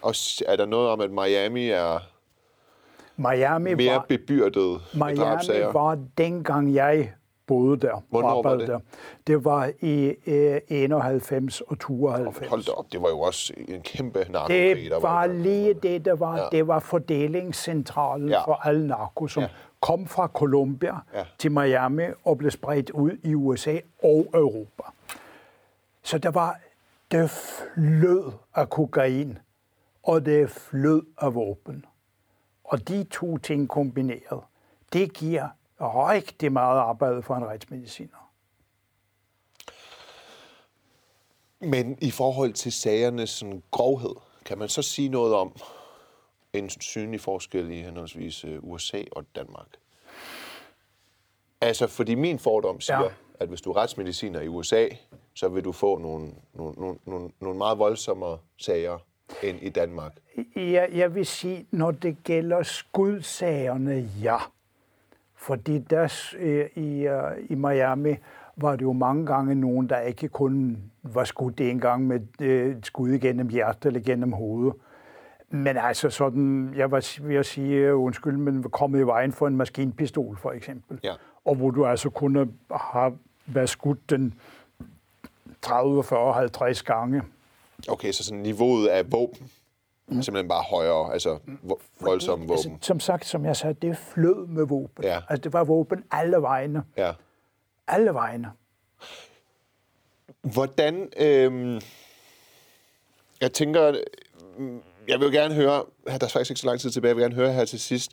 Og 0.02 0.14
er 0.48 0.56
der 0.56 0.66
noget 0.66 0.90
om, 0.90 1.02
at 1.02 1.12
Miami 1.12 1.70
er 1.70 2.00
Miami 3.16 3.74
mere 3.74 3.96
var, 3.96 4.06
bebyrdet 4.10 4.82
med 4.94 5.06
Miami 5.06 5.20
drabsager? 5.20 5.72
var 5.72 6.00
dengang 6.18 6.76
jeg 6.76 7.14
boede 7.50 7.78
der. 7.88 8.04
Hvornår 8.10 8.42
var 8.44 8.56
det? 8.56 8.68
Der. 8.68 8.80
Det 9.28 9.46
var 9.46 9.72
i 9.82 10.16
eh, 10.26 10.62
91 10.68 11.62
og 11.62 11.80
92. 11.80 12.48
Hold 12.50 12.64
da 12.64 12.72
op, 12.72 12.86
det 12.92 13.02
var 13.02 13.10
jo 13.10 13.20
også 13.20 13.54
en 13.68 13.82
kæmpe 13.82 14.26
narkokrig, 14.30 14.76
Det 14.76 14.92
der 14.92 15.00
var 15.00 15.14
var. 15.14 15.28
lige 15.28 15.74
det, 15.74 16.06
der 16.06 16.16
var. 16.16 16.38
Ja. 16.38 16.44
Det 16.52 16.68
var 16.68 16.80
fordelingscentralen 16.80 18.30
Ja. 18.30 18.46
for 18.46 18.54
al 18.68 18.86
narko, 18.86 19.28
som 19.28 19.44
Ja. 19.44 19.50
kom 19.80 20.08
fra 20.08 20.28
Colombia 20.28 20.96
ja. 21.14 21.24
til 21.40 21.52
Miami 21.52 22.04
og 22.24 22.38
blev 22.38 22.52
spredt 22.52 22.90
ud 22.90 23.12
i 23.24 23.36
USA 23.36 23.78
og 24.04 24.28
Europa. 24.34 24.84
Så 26.04 26.18
der 26.18 26.32
var, 26.32 26.60
det 27.12 27.30
flød 27.30 28.32
af 28.56 28.70
kokain, 28.70 29.38
og 30.04 30.26
det 30.26 30.50
flød 30.50 31.02
af 31.22 31.36
våben. 31.36 31.86
Og 32.64 32.88
de 32.88 33.04
to 33.04 33.38
ting 33.38 33.70
kombineret, 33.70 34.40
det 34.94 35.14
giver 35.14 35.48
rigtig 35.82 36.52
meget 36.52 36.80
arbejde 36.80 37.22
for 37.22 37.36
en 37.36 37.46
retsmediciner. 37.46 38.32
Men 41.60 41.98
i 42.02 42.12
forhold 42.12 42.54
til 42.54 42.72
sagernes 42.72 43.30
sådan, 43.30 43.64
grovhed, 43.72 44.16
kan 44.46 44.58
man 44.58 44.70
så 44.70 44.82
sige 44.82 45.10
noget 45.10 45.34
om 45.34 45.56
en 46.54 46.70
synlig 46.70 47.22
forskel 47.22 47.72
i 47.72 47.82
henholdsvis 47.82 48.44
øh, 48.44 48.60
USA 48.62 49.04
og 49.12 49.26
Danmark? 49.36 49.68
Altså, 51.62 51.88
fordi 51.88 52.16
min 52.16 52.40
fordom 52.40 52.82
siger, 52.82 53.04
ja. 53.04 53.10
At 53.40 53.48
hvis 53.48 53.62
du 53.62 53.72
er 53.72 53.78
retsmediciner 53.78 54.42
i 54.42 54.48
USA, 54.48 54.88
så 55.34 55.50
vil 55.50 55.64
du 55.64 55.72
få 55.72 55.98
nogle, 55.98 56.32
nogle, 56.54 56.74
nogle, 56.78 56.98
nogle, 57.06 57.32
nogle 57.40 57.58
meget 57.58 57.80
voldsommere 57.80 58.38
sager 58.58 58.98
end 59.44 59.60
i 59.62 59.70
Danmark. 59.70 60.14
Jeg, 60.56 60.90
jeg 60.94 61.16
vil 61.16 61.26
sige, 61.26 61.66
når 61.72 61.92
det 61.92 62.18
gælder 62.24 62.64
skudsagerne, 62.64 64.10
ja. 64.24 64.38
Fordi 65.40 65.78
der 65.78 66.32
øh, 66.40 66.66
i, 66.76 67.08
øh, 67.08 67.32
i 67.50 67.56
Miami 67.56 68.16
var 68.58 68.76
det 68.76 68.82
jo 68.82 68.94
mange 68.94 69.26
gange 69.26 69.56
nogen, 69.56 69.90
der 69.90 70.00
ikke 70.00 70.28
kun 70.28 70.78
var 71.04 71.24
skudt 71.24 71.62
en 71.62 71.80
gang 71.80 72.08
med 72.08 72.20
øh, 72.42 72.78
et 72.78 72.86
skud 72.86 73.10
igennem 73.10 73.48
hjertet 73.48 73.86
eller 73.86 74.00
gennem 74.00 74.32
hovedet. 74.32 74.74
Men 75.50 75.78
altså 75.78 76.10
sådan, 76.10 76.74
jeg 76.76 76.92
var 76.92 77.22
ved 77.22 77.36
at 77.36 77.46
sige, 77.46 77.96
undskyld, 77.96 78.38
men 78.38 78.64
kommet 78.64 79.00
i 79.00 79.04
vejen 79.04 79.32
for 79.32 79.48
en 79.48 79.56
maskinpistol 79.56 80.38
for 80.38 80.52
eksempel. 80.52 81.00
Ja. 81.04 81.14
Og 81.46 81.56
hvor 81.56 81.72
du 81.72 81.86
altså 81.86 82.10
kunne 82.10 82.48
have 82.72 83.18
været 83.46 83.70
skudt 83.70 84.10
den 84.10 84.34
30, 85.62 86.04
40, 86.04 86.34
50 86.34 86.84
gange. 86.84 87.22
Okay, 87.90 88.12
så 88.12 88.24
sådan 88.24 88.40
niveauet 88.40 88.88
af 88.88 89.12
våben 89.12 89.50
er 90.18 90.22
simpelthen 90.22 90.48
bare 90.48 90.64
højere, 90.64 91.14
altså 91.14 91.36
vo- 91.64 91.82
voldsomme 92.00 92.52
Altså, 92.54 92.70
våben. 92.70 92.82
som 92.82 93.00
sagt, 93.00 93.26
som 93.26 93.46
jeg 93.46 93.56
sagde, 93.56 93.74
det 93.74 93.98
flød 93.98 94.48
med 94.48 94.64
våben. 94.66 95.04
Ja. 95.04 95.22
Altså, 95.30 95.42
det 95.44 95.54
var 95.54 95.64
våben 95.64 96.04
alle 96.12 96.38
vegne. 96.42 96.84
Ja. 96.98 97.14
Alle 97.88 98.14
vegne. 98.14 98.52
Hvordan, 100.42 101.10
øh, 101.18 101.82
jeg 103.42 103.54
tænker, 103.54 103.82
jeg 105.08 105.20
vil 105.20 105.26
jo 105.26 105.32
gerne 105.32 105.56
høre, 105.56 105.84
der 106.06 106.14
er 106.14 106.20
faktisk 106.20 106.50
ikke 106.52 106.60
så 106.62 106.68
lang 106.68 106.80
tid 106.80 106.90
tilbage, 106.92 107.10
jeg 107.10 107.16
vil 107.16 107.24
gerne 107.24 107.36
høre 107.36 107.54
her 107.54 107.66
til 107.66 107.80
sidst, 107.80 108.12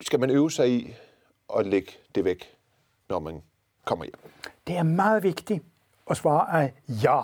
skal 0.00 0.20
man 0.20 0.30
øve 0.30 0.50
sig 0.50 0.70
i 0.70 0.94
at 1.58 1.66
lægge 1.66 1.92
det 2.14 2.24
væk, 2.24 2.56
når 3.08 3.18
man 3.18 3.42
kommer 3.84 4.04
hjem? 4.04 4.14
Det 4.66 4.76
er 4.76 4.82
meget 4.82 5.22
vigtigt 5.22 5.62
at 6.10 6.16
svare 6.16 6.62
af 6.62 6.72
ja. 6.88 7.20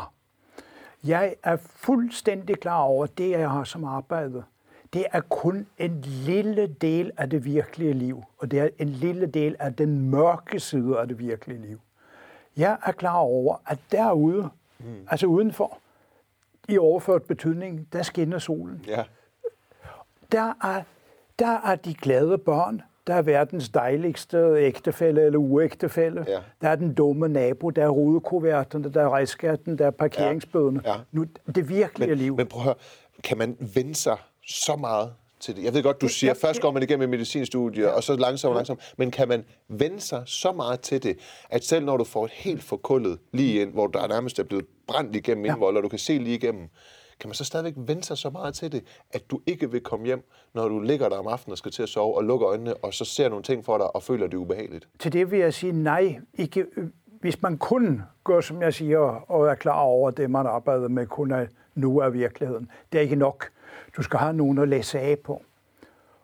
Jeg 1.04 1.34
er 1.42 1.56
fuldstændig 1.56 2.60
klar 2.60 2.80
over, 2.82 3.06
det, 3.06 3.30
jeg 3.30 3.50
har 3.50 3.64
som 3.64 3.84
arbejde, 3.84 4.44
det 4.92 5.06
er 5.12 5.20
kun 5.20 5.66
en 5.78 6.00
lille 6.00 6.66
del 6.66 7.10
af 7.16 7.30
det 7.30 7.44
virkelige 7.44 7.92
liv, 7.92 8.24
og 8.38 8.50
det 8.50 8.60
er 8.60 8.68
en 8.78 8.88
lille 8.88 9.26
del 9.26 9.56
af 9.58 9.74
den 9.74 10.10
mørke 10.10 10.60
side 10.60 10.98
af 10.98 11.08
det 11.08 11.18
virkelige 11.18 11.60
liv. 11.60 11.80
Jeg 12.56 12.78
er 12.86 12.92
klar 12.92 13.16
over, 13.16 13.56
at 13.66 13.78
derude, 13.92 14.48
mm. 14.78 15.06
altså 15.10 15.26
udenfor, 15.26 15.78
i 16.68 16.78
overført 16.78 17.22
betydning, 17.22 17.88
der 17.92 18.02
skinner 18.02 18.38
solen. 18.38 18.84
Ja. 18.86 19.04
Der 20.32 20.52
er, 20.62 20.82
der 21.38 21.60
er 21.64 21.76
de 21.76 21.94
glade 21.94 22.38
børn, 22.38 22.82
der 23.06 23.14
er 23.14 23.22
verdens 23.22 23.68
dejligste 23.68 24.54
ægtefælle 24.58 25.22
eller 25.22 25.38
uægtefælle. 25.38 26.24
Ja. 26.28 26.38
Der 26.60 26.68
er 26.68 26.76
den 26.76 26.94
dumme 26.94 27.28
nabo, 27.28 27.70
der 27.70 27.84
er 27.84 27.88
rudekuverterne, 27.88 28.92
der 28.92 29.02
er 29.02 29.08
rejskatten, 29.08 29.78
der 29.78 29.86
er 29.86 29.90
parkeringsbødene. 29.90 30.80
Ja. 30.84 30.92
Ja. 30.92 30.96
Nu, 31.12 31.24
det 31.54 31.68
virkelige 31.68 32.08
Men, 32.08 32.18
liv. 32.18 32.36
men 32.36 32.46
prøv 32.46 32.60
at 32.60 32.64
høre, 32.64 32.74
kan 33.24 33.38
man 33.38 33.56
vende 33.74 33.94
sig 33.94 34.16
så 34.46 34.76
meget 34.76 35.12
til 35.40 35.56
det? 35.56 35.64
Jeg 35.64 35.74
ved 35.74 35.82
godt, 35.82 36.00
du 36.00 36.08
siger, 36.08 36.30
ja, 36.42 36.48
først 36.48 36.60
går 36.60 36.70
man 36.70 36.82
igennem 36.82 37.02
et 37.02 37.08
medicinstudie, 37.08 37.94
og 37.94 38.02
så 38.02 38.16
langsomt, 38.16 38.54
langsomt. 38.54 38.94
Men 38.96 39.10
kan 39.10 39.28
man 39.28 39.44
vende 39.68 40.00
sig 40.00 40.22
så 40.26 40.52
meget 40.52 40.80
til 40.80 41.02
det, 41.02 41.18
at 41.50 41.64
selv 41.64 41.84
når 41.84 41.96
du 41.96 42.04
får 42.04 42.24
et 42.24 42.30
helt 42.30 42.62
forkullet 42.62 43.18
lige 43.32 43.62
ind, 43.62 43.72
hvor 43.72 43.86
der 43.86 44.08
nærmest 44.08 44.38
er 44.38 44.44
blevet 44.44 44.64
brændt 44.86 45.16
igennem 45.16 45.44
ja. 45.44 45.52
indvold, 45.52 45.76
og 45.76 45.82
du 45.82 45.88
kan 45.88 45.98
se 45.98 46.18
lige 46.18 46.36
igennem, 46.36 46.68
kan 47.20 47.28
man 47.28 47.34
så 47.34 47.44
stadigvæk 47.44 47.74
vende 47.76 48.04
sig 48.04 48.18
så 48.18 48.30
meget 48.30 48.54
til 48.54 48.72
det, 48.72 48.84
at 49.10 49.30
du 49.30 49.40
ikke 49.46 49.70
vil 49.70 49.80
komme 49.80 50.06
hjem, 50.06 50.30
når 50.54 50.68
du 50.68 50.80
ligger 50.80 51.08
der 51.08 51.16
om 51.16 51.26
aftenen 51.26 51.52
og 51.52 51.58
skal 51.58 51.72
til 51.72 51.82
at 51.82 51.88
sove, 51.88 52.16
og 52.16 52.24
lukker 52.24 52.48
øjnene, 52.48 52.74
og 52.74 52.94
så 52.94 53.04
ser 53.04 53.28
nogle 53.28 53.42
ting 53.42 53.64
for 53.64 53.78
dig, 53.78 53.96
og 53.96 54.02
føler 54.02 54.26
det 54.26 54.36
ubehageligt? 54.36 54.88
Til 54.98 55.12
det 55.12 55.30
vil 55.30 55.38
jeg 55.38 55.54
sige 55.54 55.72
nej. 55.72 56.20
Ikke, 56.34 56.66
hvis 57.20 57.42
man 57.42 57.58
kun 57.58 58.02
gør, 58.24 58.40
som 58.40 58.62
jeg 58.62 58.74
siger, 58.74 58.98
og 59.30 59.46
er 59.46 59.54
klar 59.54 59.80
over, 59.80 60.10
det, 60.10 60.30
man 60.30 60.46
arbejder 60.46 60.88
med, 60.88 61.06
kun 61.06 61.30
er 61.30 61.46
nu 61.74 61.98
er 61.98 62.08
virkeligheden. 62.08 62.70
Det 62.92 62.98
er 62.98 63.02
ikke 63.02 63.16
nok. 63.16 63.50
Du 63.96 64.02
skal 64.02 64.18
have 64.18 64.32
nogen 64.32 64.58
at 64.58 64.68
læse 64.68 65.00
af 65.00 65.18
på. 65.18 65.42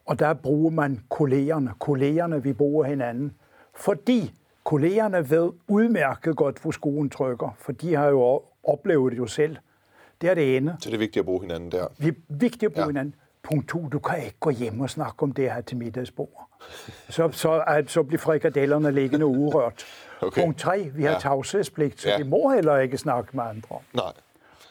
Og 0.06 0.18
der 0.18 0.34
bruger 0.34 0.70
man 0.70 1.00
kollegerne. 1.08 1.72
Kollegerne, 1.78 2.42
vi 2.42 2.52
bruger 2.52 2.84
hinanden. 2.84 3.32
Fordi 3.74 4.32
kollegerne 4.64 5.30
ved 5.30 5.50
udmærket 5.68 6.36
godt, 6.36 6.62
hvor 6.62 6.70
skoen 6.70 7.10
trykker. 7.10 7.56
For 7.58 7.72
de 7.72 7.94
har 7.94 8.06
jo 8.06 8.42
oplevet 8.64 9.12
det 9.12 9.18
jo 9.18 9.26
selv. 9.26 9.56
Det 10.20 10.30
er 10.30 10.34
det 10.34 10.56
ene. 10.56 10.76
Så 10.80 10.88
det 10.90 10.94
er 10.94 10.98
vigtigt 10.98 11.20
at 11.20 11.24
bruge 11.24 11.40
hinanden 11.42 11.72
der. 11.72 11.86
Vi 11.98 12.08
er 12.08 12.12
vigtigt 12.28 12.62
at 12.62 12.72
bruge 12.72 12.82
Ja. 12.84 12.88
hinanden. 12.88 13.14
Punkt 13.42 13.68
to, 13.68 13.88
du 13.92 13.98
kan 13.98 14.24
ikke 14.24 14.36
gå 14.40 14.50
hjem 14.50 14.80
og 14.80 14.90
snakke 14.90 15.22
om 15.22 15.32
det 15.32 15.52
her 15.52 15.60
til 15.60 15.76
middagsbord. 15.76 16.48
Så, 17.08 17.28
så, 17.32 17.64
at, 17.66 17.90
så 17.90 18.02
bliver 18.02 18.18
frikadellerne 18.20 18.90
liggende 18.92 19.26
urørt. 19.26 19.84
Okay. 20.22 20.42
Punkt 20.42 20.58
tre, 20.58 20.90
vi 20.94 21.02
har 21.04 21.10
Ja. 21.12 21.18
tavshedspligt, 21.18 22.00
så 22.00 22.08
Ja. 22.08 22.16
vi 22.18 22.22
må 22.22 22.50
heller 22.54 22.78
ikke 22.78 22.98
snakke 22.98 23.36
med 23.36 23.44
andre. 23.44 23.78
Nej. 23.94 24.12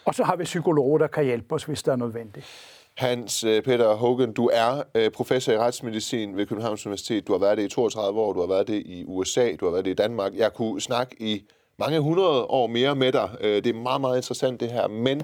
Og 0.06 0.16
så 0.16 0.24
har 0.24 0.36
vi 0.36 0.44
psykologer, 0.44 0.98
der 0.98 1.08
kan 1.08 1.24
hjælpe 1.26 1.56
os, 1.56 1.64
hvis 1.64 1.84
der 1.84 1.92
er 1.92 1.96
nødvendigt. 1.96 2.46
Hans 2.98 3.44
øh, 3.44 3.64
Peter 3.64 3.94
Hogan, 3.94 4.34
du 4.34 4.50
er 4.54 4.84
øh, 4.96 5.12
professor 5.12 5.52
i 5.54 5.58
retsmedicin 5.58 6.38
ved 6.38 6.46
Københavns 6.46 6.86
Universitet. 6.86 7.28
Du 7.28 7.32
har 7.32 7.40
været 7.40 7.58
det 7.58 7.64
i 7.64 7.68
32 7.70 8.20
år, 8.20 8.34
du 8.34 8.40
har 8.40 8.48
været 8.48 8.68
det 8.68 8.74
i 8.86 9.04
USA, 9.08 9.56
du 9.60 9.66
har 9.66 9.72
været 9.72 9.86
det 9.86 9.92
i 9.92 9.96
Danmark. 9.96 10.36
Jeg 10.36 10.54
kunne 10.54 10.82
snakke 10.82 11.16
i 11.22 11.46
mange 11.80 12.00
hundrede 12.00 12.44
år 12.44 12.68
mere 12.68 12.96
med 12.96 13.12
dig. 13.12 13.30
Øh, 13.42 13.64
Det 13.64 13.68
er 13.68 13.74
meget, 13.74 14.02
meget 14.02 14.18
interessant 14.18 14.60
det 14.60 14.72
her. 14.72 14.88
Men 14.88 15.22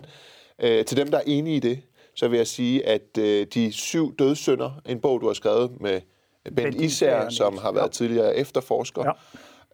øh, 0.60 0.86
til 0.86 0.98
dem, 0.98 1.12
der 1.12 1.18
er 1.18 1.24
enige 1.26 1.56
i 1.56 1.60
det, 1.60 1.80
så 2.16 2.28
vil 2.28 2.38
jeg 2.38 2.48
sige, 2.48 2.86
at 2.88 3.18
øh, 3.20 3.48
De 3.54 3.72
syv 3.74 4.16
dødssynder, 4.20 4.72
en 4.86 5.00
bog, 5.00 5.22
du 5.22 5.28
har 5.28 5.34
skrevet 5.34 5.72
med 5.82 6.02
Bent 6.44 6.56
Bent 6.56 6.82
Især, 6.82 7.30
som 7.30 7.58
har 7.58 7.72
været 7.72 7.84
ja. 7.84 7.90
tidligere 7.90 8.36
efterforsker. 8.36 9.04
Ja. 9.06 9.12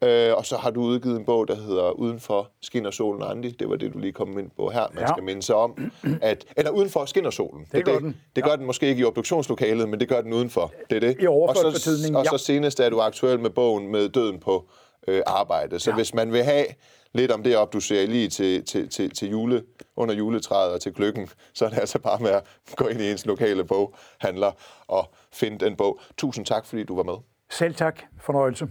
Øh, 0.03 0.37
og 0.37 0.45
så 0.45 0.57
har 0.57 0.69
du 0.71 0.81
udgivet 0.81 1.17
en 1.19 1.25
bog, 1.25 1.47
der 1.47 1.55
hedder 1.55 1.91
Udenfor 1.91 2.49
skinner 2.61 2.91
solen 2.91 3.23
Andi. 3.23 3.49
Det 3.49 3.69
var 3.69 3.75
det, 3.75 3.93
du 3.93 3.99
lige 3.99 4.13
kom 4.13 4.39
ind 4.39 4.49
på 4.57 4.69
her. 4.69 4.87
Man 4.93 5.03
Ja. 5.03 5.07
skal 5.07 5.23
minde 5.23 5.41
sig 5.43 5.55
om, 5.55 5.91
at... 6.21 6.45
Eller 6.57 6.71
udenfor 6.71 7.05
skinner 7.05 7.29
solen. 7.29 7.65
Det 7.71 7.85
gør 7.85 7.93
det, 7.93 8.01
den. 8.01 8.17
det 8.35 8.43
gør 8.43 8.55
den 8.55 8.65
måske 8.65 8.87
ikke 8.87 9.01
i 9.01 9.03
obduktionslokalet, 9.05 9.89
men 9.89 9.99
det 9.99 10.09
gør 10.09 10.21
den 10.21 10.33
udenfor. 10.33 10.71
Det 10.89 10.95
er 10.95 10.99
det. 10.99 11.17
I 11.19 11.27
overført 11.27 11.65
og 11.65 11.71
så, 11.71 11.91
betydning, 11.91 12.17
Og 12.17 12.23
ja. 12.23 12.29
så 12.29 12.37
senest 12.45 12.79
er 12.79 12.89
du 12.89 12.99
aktuel 13.01 13.39
med 13.39 13.49
bogen 13.49 13.91
med 13.91 14.09
døden 14.09 14.39
på 14.39 14.65
øh, 15.07 15.21
arbejde. 15.25 15.79
Så 15.79 15.89
ja. 15.89 15.95
Hvis 15.95 16.13
man 16.13 16.31
vil 16.31 16.43
have 16.43 16.65
lidt 17.13 17.31
om 17.31 17.43
det 17.43 17.57
op, 17.57 17.73
du 17.73 17.79
ser 17.79 18.07
lige 18.07 18.29
til, 18.29 18.65
til, 18.65 18.89
til, 18.89 19.09
til 19.09 19.29
jule, 19.29 19.63
under 19.95 20.15
juletræet 20.15 20.73
og 20.73 20.81
til 20.81 20.93
gløkken, 20.93 21.29
så 21.53 21.65
er 21.65 21.69
det 21.69 21.79
altså 21.79 21.99
bare 21.99 22.19
med 22.19 22.29
at 22.29 22.43
gå 22.75 22.87
ind 22.87 23.01
i 23.01 23.11
ens 23.11 23.25
lokale 23.25 23.63
boghandler 23.63 24.51
og 24.87 25.13
finde 25.33 25.65
den 25.65 25.75
bog. 25.75 25.99
Tusind 26.17 26.45
tak, 26.45 26.65
fordi 26.65 26.83
du 26.83 26.95
var 26.95 27.03
med. 27.03 27.15
Selv 27.49 27.75
tak. 27.75 28.01
Fornøjelse. 28.19 28.67